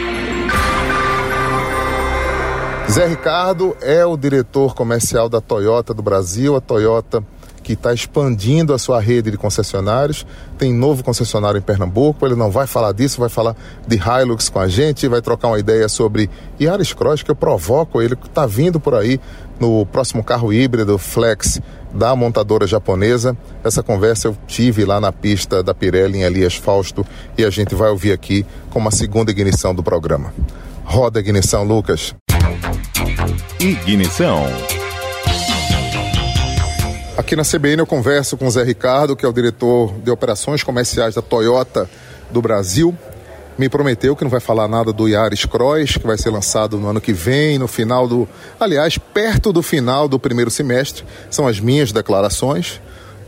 Zé 2.87 3.07
Ricardo 3.07 3.75
é 3.81 4.05
o 4.05 4.15
diretor 4.15 4.75
comercial 4.75 5.27
da 5.27 5.41
Toyota 5.41 5.91
do 5.91 6.03
Brasil, 6.03 6.55
a 6.55 6.61
Toyota 6.61 7.23
que 7.63 7.73
está 7.73 7.93
expandindo 7.93 8.73
a 8.75 8.77
sua 8.77 9.01
rede 9.01 9.31
de 9.31 9.37
concessionários. 9.37 10.23
Tem 10.57 10.71
novo 10.71 11.03
concessionário 11.03 11.57
em 11.57 11.61
Pernambuco. 11.61 12.25
Ele 12.25 12.35
não 12.35 12.51
vai 12.51 12.65
falar 12.65 12.93
disso, 12.93 13.19
vai 13.19 13.27
falar 13.27 13.55
de 13.85 13.97
Hilux 13.97 14.49
com 14.49 14.59
a 14.59 14.67
gente, 14.67 15.07
vai 15.07 15.21
trocar 15.21 15.47
uma 15.47 15.59
ideia 15.59 15.89
sobre 15.89 16.29
Yaris 16.61 16.93
Cross, 16.93 17.23
que 17.23 17.31
eu 17.31 17.35
provoco 17.35 18.01
ele, 18.01 18.15
que 18.15 18.27
está 18.27 18.45
vindo 18.45 18.79
por 18.79 18.93
aí 18.93 19.19
no 19.59 19.85
próximo 19.85 20.23
carro 20.23 20.53
híbrido 20.53 20.97
Flex 20.97 21.59
da 21.93 22.15
montadora 22.15 22.67
japonesa. 22.67 23.35
Essa 23.63 23.81
conversa 23.81 24.27
eu 24.27 24.37
tive 24.47 24.85
lá 24.85 24.99
na 24.99 25.11
pista 25.11 25.63
da 25.63 25.73
Pirelli 25.73 26.19
em 26.19 26.23
Elias 26.23 26.55
Fausto 26.55 27.05
e 27.37 27.43
a 27.43 27.49
gente 27.49 27.75
vai 27.75 27.89
ouvir 27.89 28.11
aqui 28.11 28.45
como 28.69 28.87
a 28.87 28.91
segunda 28.91 29.31
ignição 29.31 29.73
do 29.73 29.83
programa. 29.83 30.33
Roda 30.83 31.19
a 31.19 31.21
ignição, 31.21 31.63
Lucas. 31.63 32.13
Ignição. 33.59 34.45
Aqui 37.17 37.35
na 37.35 37.43
CBN 37.43 37.81
eu 37.81 37.87
converso 37.87 38.37
com 38.37 38.45
o 38.45 38.51
Zé 38.51 38.63
Ricardo, 38.63 39.15
que 39.15 39.25
é 39.25 39.27
o 39.27 39.33
diretor 39.33 39.93
de 40.03 40.11
operações 40.11 40.63
comerciais 40.63 41.15
da 41.15 41.21
Toyota 41.21 41.89
do 42.29 42.41
Brasil. 42.41 42.95
Me 43.57 43.67
prometeu 43.67 44.15
que 44.15 44.23
não 44.23 44.29
vai 44.29 44.39
falar 44.39 44.67
nada 44.67 44.93
do 44.93 45.07
Yaris 45.07 45.45
Cross, 45.45 45.97
que 45.97 46.05
vai 46.05 46.17
ser 46.17 46.29
lançado 46.29 46.77
no 46.77 46.87
ano 46.87 47.01
que 47.01 47.11
vem, 47.11 47.57
no 47.57 47.67
final 47.67 48.07
do. 48.07 48.29
Aliás, 48.59 48.99
perto 48.99 49.51
do 49.51 49.63
final 49.63 50.07
do 50.07 50.19
primeiro 50.19 50.51
semestre. 50.51 51.03
São 51.29 51.47
as 51.47 51.59
minhas 51.59 51.91
declarações. 51.91 52.79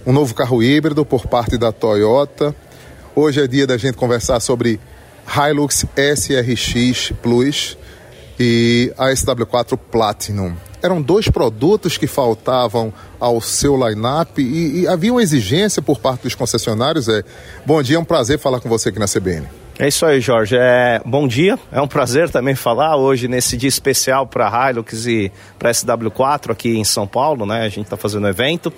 Um 0.06 0.14
novo 0.14 0.36
carro 0.36 0.62
híbrido 0.62 1.04
por 1.04 1.26
parte 1.26 1.58
da 1.58 1.72
Toyota. 1.72 2.56
Hoje 3.16 3.42
é 3.42 3.48
dia 3.48 3.66
da 3.66 3.76
gente 3.76 3.96
conversar 3.98 4.40
sobre 4.40 4.80
Hilux 5.28 5.86
SRX 5.96 7.12
Plus 7.24 7.76
e 8.40 8.94
a 8.98 9.08
SW4 9.08 9.78
Platinum 9.92 10.54
eram 10.82 11.02
dois 11.02 11.28
produtos 11.28 11.98
que 11.98 12.08
faltavam 12.08 12.94
ao 13.20 13.42
seu 13.42 13.76
line-up 13.76 14.42
e, 14.42 14.82
e, 14.82 14.88
havia 14.88 15.12
uma 15.12 15.22
exigência 15.22 15.82
por 15.82 16.00
parte 16.00 16.22
dos 16.22 16.36
concessionários. 16.36 17.10
É, 17.10 17.22
bom 17.66 17.82
dia, 17.84 17.98
é 17.98 18.00
um 18.00 18.06
prazer 18.06 18.40
falar 18.40 18.62
com 18.62 18.70
você 18.70 18.88
aqui 18.88 18.98
na 18.98 19.06
CBN. 19.06 19.46
É 19.82 19.88
isso 19.88 20.06
aí, 20.06 20.20
Jorge. 20.20 20.58
É, 20.60 21.02
bom 21.06 21.26
dia. 21.26 21.58
É 21.72 21.80
um 21.80 21.88
prazer 21.88 22.30
também 22.30 22.54
falar 22.54 22.98
hoje 22.98 23.30
nesse 23.30 23.56
dia 23.56 23.70
especial 23.70 24.28
para 24.28 24.70
Hilux 24.70 25.08
e 25.08 25.32
para 25.58 25.72
SW4 25.72 26.52
aqui 26.52 26.78
em 26.78 26.84
São 26.84 27.08
Paulo, 27.08 27.46
né? 27.46 27.62
A 27.62 27.70
gente 27.70 27.86
está 27.86 27.96
fazendo 27.96 28.26
um 28.26 28.28
evento. 28.28 28.74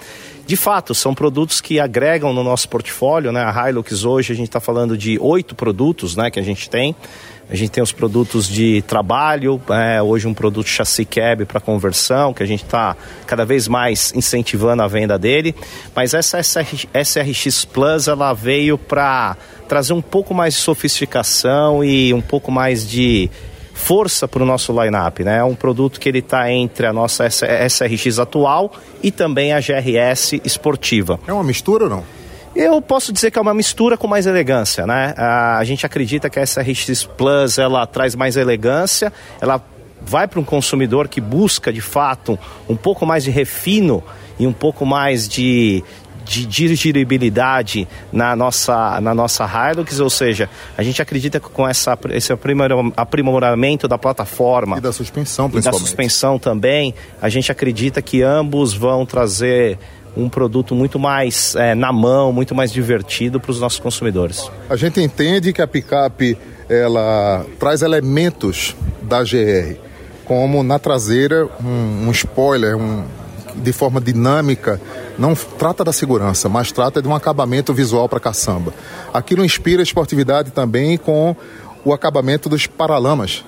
De 0.46 0.56
fato, 0.56 0.94
são 0.94 1.16
produtos 1.16 1.60
que 1.60 1.80
agregam 1.80 2.32
no 2.34 2.44
nosso 2.44 2.70
portfólio, 2.70 3.32
né? 3.32 3.44
A 3.44 3.68
Hilux 3.68 4.06
hoje 4.06 4.32
a 4.32 4.36
gente 4.36 4.50
está 4.50 4.60
falando 4.60 4.96
de 4.96 5.18
oito 5.20 5.56
produtos, 5.56 6.16
né? 6.16 6.30
Que 6.30 6.40
a 6.40 6.44
gente 6.44 6.70
tem. 6.70 6.96
A 7.52 7.56
gente 7.56 7.70
tem 7.70 7.84
os 7.84 7.92
produtos 7.92 8.48
de 8.48 8.82
trabalho, 8.84 9.62
é, 9.70 10.02
hoje 10.02 10.26
um 10.26 10.34
produto 10.34 10.68
chassi 10.68 11.04
cab 11.04 11.44
para 11.44 11.60
conversão, 11.60 12.34
que 12.34 12.42
a 12.42 12.46
gente 12.46 12.64
está 12.64 12.96
cada 13.28 13.44
vez 13.44 13.68
mais 13.68 14.14
incentivando 14.16 14.82
a 14.82 14.88
venda 14.88 15.20
dele. 15.20 15.54
Mas 15.94 16.14
essa 16.14 16.42
SR, 16.42 16.88
SRX 16.94 17.66
Plus 17.66 18.08
ela 18.08 18.32
veio 18.32 18.78
para 18.78 19.36
trazer 19.68 19.92
um 19.92 20.02
pouco 20.02 20.34
mais 20.34 20.54
de 20.54 20.62
sofisticação 20.62 21.84
e 21.84 22.14
um 22.14 22.22
pouco 22.22 22.50
mais 22.54 22.90
de 22.90 23.30
força 23.74 24.30
para 24.30 24.44
o 24.44 24.46
nosso 24.46 24.72
line-up, 24.82 25.22
né? 25.22 25.40
É 25.40 25.44
um 25.44 25.56
produto 25.56 26.00
que 26.00 26.08
ele 26.08 26.20
está 26.20 26.50
entre 26.50 26.86
a 26.86 26.94
nossa 26.94 27.28
SRX 27.28 28.18
atual 28.20 28.72
e 29.04 29.12
também 29.12 29.52
a 29.52 29.60
GRS 29.60 30.40
esportiva. 30.46 31.20
É 31.28 31.34
uma 31.34 31.44
mistura 31.44 31.84
ou 31.84 31.90
não? 31.90 32.21
Eu 32.56 32.82
posso 32.82 33.14
dizer 33.14 33.32
que 33.32 33.40
é 33.40 33.42
uma 33.42 33.54
mistura 33.54 33.98
com 33.98 34.08
mais 34.08 34.28
elegância, 34.28 34.86
né? 34.86 35.14
A 35.18 35.64
gente 35.64 35.86
acredita 35.86 36.30
que 36.30 36.40
essa 36.40 36.62
RX 36.62 37.06
Plus 37.18 37.58
ela 37.58 37.86
traz 37.88 38.14
mais 38.16 38.36
elegância, 38.36 39.12
ela 39.40 39.64
vai 40.02 40.28
para 40.28 40.40
um 40.40 40.44
consumidor 40.44 41.08
que 41.08 41.22
busca 41.22 41.72
de 41.72 41.82
fato 41.82 42.38
um 42.68 42.76
pouco 42.76 43.06
mais 43.06 43.24
de 43.24 43.32
refino 43.32 44.04
e 44.40 44.48
um 44.48 44.52
pouco 44.54 44.86
mais 44.86 45.30
de, 45.30 45.84
de 46.26 46.46
dirigibilidade 46.46 47.88
na 48.12 48.36
nossa, 48.36 49.00
na 49.00 49.14
nossa 49.14 49.46
Hilux, 49.46 50.00
ou 50.00 50.10
seja, 50.10 50.50
a 50.78 50.84
gente 50.84 51.02
acredita 51.02 51.40
que 51.40 51.50
com 51.50 51.68
essa, 51.68 51.98
esse 52.10 52.34
aprimoramento 52.98 53.88
da 53.88 53.98
plataforma 53.98 54.78
e 54.78 54.82
da 54.82 54.92
suspensão, 54.92 55.50
principalmente. 55.50 55.80
E 55.80 55.84
da 55.84 55.88
suspensão 55.88 56.40
também, 56.40 56.94
a 57.22 57.30
gente 57.30 57.52
acredita 57.52 58.02
que 58.02 58.22
ambos 58.24 58.74
vão 58.74 59.06
trazer 59.06 59.78
um 60.16 60.28
produto 60.30 60.76
muito 60.76 61.00
mais 61.00 61.56
é, 61.56 61.74
na 61.74 61.92
mão, 61.92 62.32
muito 62.34 62.54
mais 62.54 62.72
divertido 62.72 63.40
para 63.40 63.52
os 63.52 63.60
nossos 63.60 63.80
consumidores. 63.80 64.50
A 64.70 64.76
gente 64.76 65.02
entende 65.02 65.54
que 65.54 65.62
a 65.62 65.68
picape 65.68 66.38
ela 66.70 67.46
traz 67.60 67.82
elementos 67.82 68.76
da 69.02 69.24
GR, 69.24 69.76
como 70.26 70.64
na 70.64 70.80
traseira 70.80 71.48
um, 71.62 72.08
um 72.08 72.12
spoiler, 72.12 72.78
um, 72.78 73.04
de 73.56 73.74
forma 73.74 74.00
dinâmica, 74.00 74.80
não 75.18 75.36
trata 75.36 75.84
da 75.84 75.92
segurança, 75.92 76.48
mas 76.48 76.72
trata 76.72 77.02
de 77.02 77.08
um 77.08 77.16
acabamento 77.16 77.74
visual 77.74 78.08
para 78.08 78.20
caçamba. 78.20 78.74
Aquilo 79.14 79.44
inspira 79.44 79.84
esportividade 79.84 80.52
também 80.52 80.98
com 80.98 81.36
o 81.84 81.94
acabamento 81.94 82.48
dos 82.48 82.68
paralamas, 82.68 83.44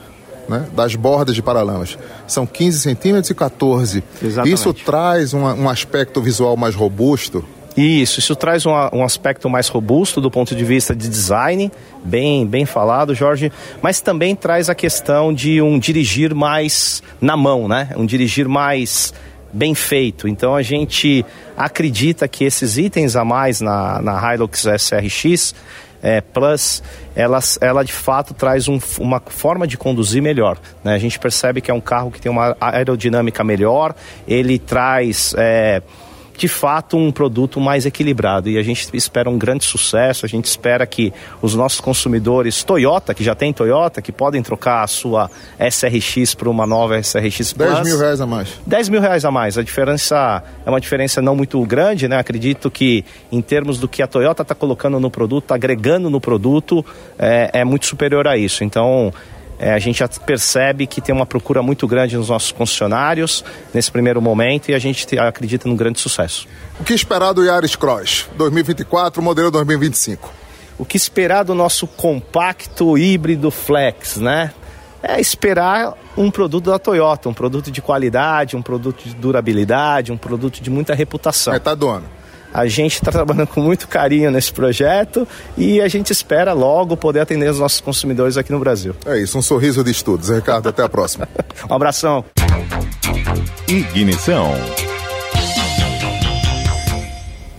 né, 0.48 0.68
das 0.74 0.96
bordas 0.96 1.36
de 1.36 1.42
paralamas. 1.42 1.98
São 2.28 2.46
15 2.46 2.80
centímetros 2.80 3.30
e 3.30 3.36
14. 3.36 4.04
Exatamente. 4.22 4.54
Isso 4.54 4.74
traz 4.74 5.34
um, 5.34 5.44
um 5.44 5.70
aspecto 5.70 6.22
visual 6.22 6.56
mais 6.58 6.76
robusto 6.76 7.44
isso, 7.76 8.20
isso 8.20 8.36
traz 8.36 8.66
um, 8.68 8.72
um, 8.72 9.04
aspecto 9.04 9.50
mais 9.50 9.68
robusto 9.68 10.22
do 10.22 10.30
ponto 10.30 10.56
de 10.56 10.64
vista 10.64 10.96
de 10.96 11.10
design, 11.10 11.72
bem, 12.04 12.46
bem 12.46 12.66
falado, 12.68 13.16
Jorge, 13.16 13.52
mas 13.82 14.00
também 14.00 14.36
traz 14.36 14.70
a 14.70 14.76
questão 14.76 15.34
de 15.34 15.60
um 15.60 15.80
dirigir 15.80 16.36
mais 16.36 17.02
na 17.20 17.36
mão, 17.36 17.68
né? 17.68 17.90
Um 17.98 18.06
dirigir 18.06 18.48
mais 18.48 19.12
bem 19.52 19.74
feito. 19.74 20.28
Então 20.28 20.56
a 20.56 20.62
gente 20.62 21.26
acredita 21.58 22.28
que 22.28 22.44
esses 22.44 22.78
itens 22.78 23.16
a 23.16 23.26
mais 23.26 23.60
na, 23.60 24.00
na 24.02 24.34
Hilux 24.34 24.66
SRX 24.66 25.56
é, 26.04 26.20
Plus, 26.20 26.84
ela, 27.16 27.40
ela 27.62 27.82
de 27.82 27.94
fato 27.94 28.34
traz 28.34 28.68
um, 28.68 28.78
uma 29.00 29.22
forma 29.26 29.66
de 29.66 29.78
conduzir 29.78 30.22
melhor. 30.22 30.58
Né? 30.84 30.94
A 30.94 30.98
gente 30.98 31.18
percebe 31.18 31.62
que 31.62 31.72
é 31.72 31.74
um 31.74 31.80
carro 31.80 32.12
que 32.12 32.20
tem 32.20 32.30
uma 32.30 32.58
aerodinâmica 32.60 33.42
melhor, 33.42 33.96
ele 34.28 34.60
traz. 34.60 35.34
É, 35.38 35.82
de 36.38 36.48
fato 36.48 36.98
um 36.98 37.12
produto 37.12 37.60
mais 37.60 37.86
equilibrado 37.86 38.50
e 38.50 38.58
a 38.58 38.64
gente 38.64 38.90
espera 38.94 39.30
um 39.30 39.38
grande 39.38 39.64
sucesso. 39.64 40.26
A 40.26 40.30
gente 40.30 40.46
espera 40.46 40.86
que 40.86 41.14
os 41.42 41.56
nossos 41.56 41.80
consumidores 41.80 42.64
Toyota, 42.64 43.14
que 43.14 43.24
já 43.24 43.36
tem 43.36 43.54
Toyota, 43.54 44.02
que 44.02 44.12
podem 44.12 44.42
trocar 44.42 44.84
a 44.84 44.88
sua 44.88 45.30
SRX 45.60 46.34
por 46.36 46.48
uma 46.48 46.66
nova 46.66 46.98
SRX 47.02 47.54
Plus. 47.54 47.74
10 47.76 47.88
mil 47.88 48.00
reais 48.00 48.22
a 48.22 48.26
mais. 48.26 48.50
10 48.66 48.90
mil 48.90 49.02
reais 49.02 49.26
a 49.26 49.32
mais. 49.32 49.58
A 49.58 49.64
diferença 49.64 50.44
é 50.66 50.70
uma 50.70 50.82
diferença 50.82 51.22
não 51.22 51.36
muito 51.36 51.62
grande, 51.66 52.08
né? 52.08 52.18
Acredito 52.18 52.70
que 52.72 53.06
em 53.32 53.42
termos 53.42 53.80
do 53.80 53.88
que 53.88 54.02
a 54.02 54.08
Toyota 54.08 54.42
está 54.42 54.56
colocando 54.56 55.00
no 55.00 55.12
produto, 55.12 55.46
tá 55.46 55.56
agregando 55.56 56.10
no 56.10 56.20
produto, 56.20 56.86
é, 57.18 57.50
é 57.54 57.64
muito 57.64 57.86
superior 57.86 58.28
a 58.28 58.38
isso. 58.38 58.64
Então 58.64 59.14
é, 59.64 59.74
a 59.74 59.80
gente 59.80 60.00
já 60.00 60.10
percebe 60.10 60.86
que 60.86 61.00
tem 61.00 61.16
uma 61.16 61.26
procura 61.26 61.64
muito 61.64 61.88
grande 61.88 62.18
nos 62.18 62.28
nossos 62.28 62.52
concessionários 62.52 63.46
nesse 63.74 63.90
primeiro 63.90 64.22
momento 64.22 64.70
e 64.70 64.74
a 64.74 64.80
gente 64.80 65.18
acredita 65.18 65.70
num 65.70 65.76
grande 65.78 66.02
sucesso. 66.02 66.46
O 66.82 66.84
que 66.84 66.94
esperar 66.94 67.32
do 67.32 67.46
Yaris 67.46 67.74
Cross 67.78 68.28
2024, 68.36 69.24
modelo 69.24 69.50
2025? 69.50 70.30
O 70.78 70.84
que 70.84 70.98
esperar 70.98 71.44
do 71.44 71.56
nosso 71.56 71.88
compacto 71.88 72.98
híbrido 72.98 73.50
flex, 73.50 74.18
né? 74.18 74.52
É 75.02 75.22
esperar 75.22 75.94
um 76.18 76.30
produto 76.30 76.70
da 76.70 76.78
Toyota, 76.78 77.30
um 77.30 77.34
produto 77.34 77.72
de 77.72 77.82
qualidade, 77.82 78.58
um 78.58 78.62
produto 78.62 79.04
de 79.06 79.16
durabilidade, 79.16 80.12
um 80.12 80.18
produto 80.18 80.62
de 80.62 80.70
muita 80.70 80.94
reputação. 80.94 81.54
Metade 81.54 81.80
do 81.80 81.88
ano. 81.88 82.06
A 82.54 82.68
gente 82.68 82.94
está 82.94 83.12
trabalhando 83.12 83.48
com 83.48 83.62
muito 83.62 83.88
carinho 83.88 84.30
nesse 84.30 84.54
projeto 84.54 85.28
e 85.58 85.82
a 85.82 85.88
gente 85.88 86.12
espera 86.12 86.54
logo 86.54 86.96
poder 86.96 87.22
atender 87.22 87.50
os 87.50 87.60
nossos 87.60 87.82
consumidores 87.82 88.38
aqui 88.38 88.52
no 88.52 88.60
Brasil. 88.60 88.96
É 89.06 89.18
isso, 89.18 89.38
um 89.38 89.42
sorriso 89.42 89.84
de 89.84 89.90
estudos. 89.90 90.30
Ricardo, 90.30 90.70
até 90.70 90.84
a 90.84 90.90
próxima. 90.90 91.28
um 91.68 91.74
abração. 91.74 92.24
Ignição. 93.68 94.54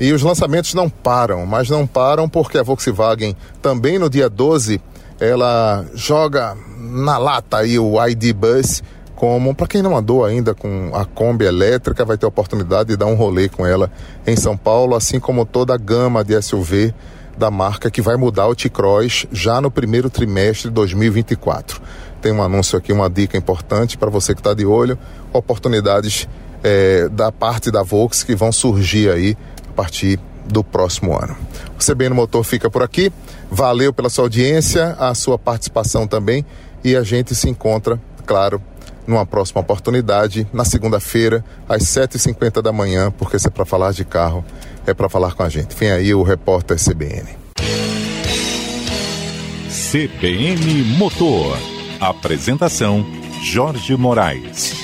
E 0.00 0.12
os 0.12 0.22
lançamentos 0.22 0.74
não 0.74 0.88
param, 0.88 1.44
mas 1.44 1.68
não 1.68 1.86
param 1.86 2.28
porque 2.28 2.58
a 2.58 2.62
Volkswagen 2.62 3.34
também 3.60 3.98
no 3.98 4.08
dia 4.08 4.28
12 4.28 4.80
ela 5.18 5.84
joga 5.94 6.56
na 6.78 7.18
lata 7.18 7.58
aí 7.58 7.78
o 7.78 8.04
ID 8.06 8.32
Bus 8.32 8.82
como, 9.24 9.54
para 9.54 9.66
quem 9.66 9.80
não 9.80 9.96
andou 9.96 10.22
ainda 10.22 10.54
com 10.54 10.90
a 10.92 11.06
Kombi 11.06 11.46
elétrica, 11.46 12.04
vai 12.04 12.18
ter 12.18 12.26
a 12.26 12.28
oportunidade 12.28 12.90
de 12.90 12.96
dar 12.98 13.06
um 13.06 13.14
rolê 13.14 13.48
com 13.48 13.66
ela 13.66 13.90
em 14.26 14.36
São 14.36 14.54
Paulo, 14.54 14.94
assim 14.94 15.18
como 15.18 15.46
toda 15.46 15.72
a 15.72 15.78
gama 15.78 16.22
de 16.22 16.38
SUV 16.42 16.92
da 17.34 17.50
marca 17.50 17.90
que 17.90 18.02
vai 18.02 18.18
mudar 18.18 18.46
o 18.48 18.54
T-Cross 18.54 19.28
já 19.32 19.62
no 19.62 19.70
primeiro 19.70 20.10
trimestre 20.10 20.68
de 20.68 20.74
2024. 20.74 21.80
Tem 22.20 22.32
um 22.32 22.42
anúncio 22.42 22.76
aqui, 22.76 22.92
uma 22.92 23.08
dica 23.08 23.34
importante 23.34 23.96
para 23.96 24.10
você 24.10 24.34
que 24.34 24.40
está 24.40 24.52
de 24.52 24.66
olho, 24.66 24.98
oportunidades 25.32 26.28
é, 26.62 27.08
da 27.08 27.32
parte 27.32 27.70
da 27.70 27.82
Volks 27.82 28.22
que 28.22 28.36
vão 28.36 28.52
surgir 28.52 29.10
aí 29.10 29.38
a 29.70 29.72
partir 29.72 30.20
do 30.44 30.62
próximo 30.62 31.18
ano. 31.18 31.34
O 31.80 31.82
CBN 31.82 32.14
Motor 32.14 32.44
fica 32.44 32.68
por 32.68 32.82
aqui. 32.82 33.10
Valeu 33.50 33.90
pela 33.90 34.10
sua 34.10 34.26
audiência, 34.26 34.94
a 34.98 35.14
sua 35.14 35.38
participação 35.38 36.06
também 36.06 36.44
e 36.84 36.94
a 36.94 37.02
gente 37.02 37.34
se 37.34 37.48
encontra, 37.48 37.98
claro, 38.26 38.60
numa 39.06 39.26
próxima 39.26 39.60
oportunidade, 39.60 40.46
na 40.52 40.64
segunda-feira, 40.64 41.44
às 41.68 41.82
7h50 41.82 42.62
da 42.62 42.72
manhã, 42.72 43.10
porque 43.10 43.38
se 43.38 43.46
é 43.46 43.50
para 43.50 43.64
falar 43.64 43.92
de 43.92 44.04
carro, 44.04 44.44
é 44.86 44.94
para 44.94 45.08
falar 45.08 45.34
com 45.34 45.42
a 45.42 45.48
gente. 45.48 45.74
Vem 45.76 45.90
aí 45.90 46.14
o 46.14 46.22
repórter 46.22 46.76
CBN. 46.76 47.28
CBN 49.68 50.82
Motor. 50.98 51.56
Apresentação: 52.00 53.04
Jorge 53.42 53.96
Moraes. 53.96 54.74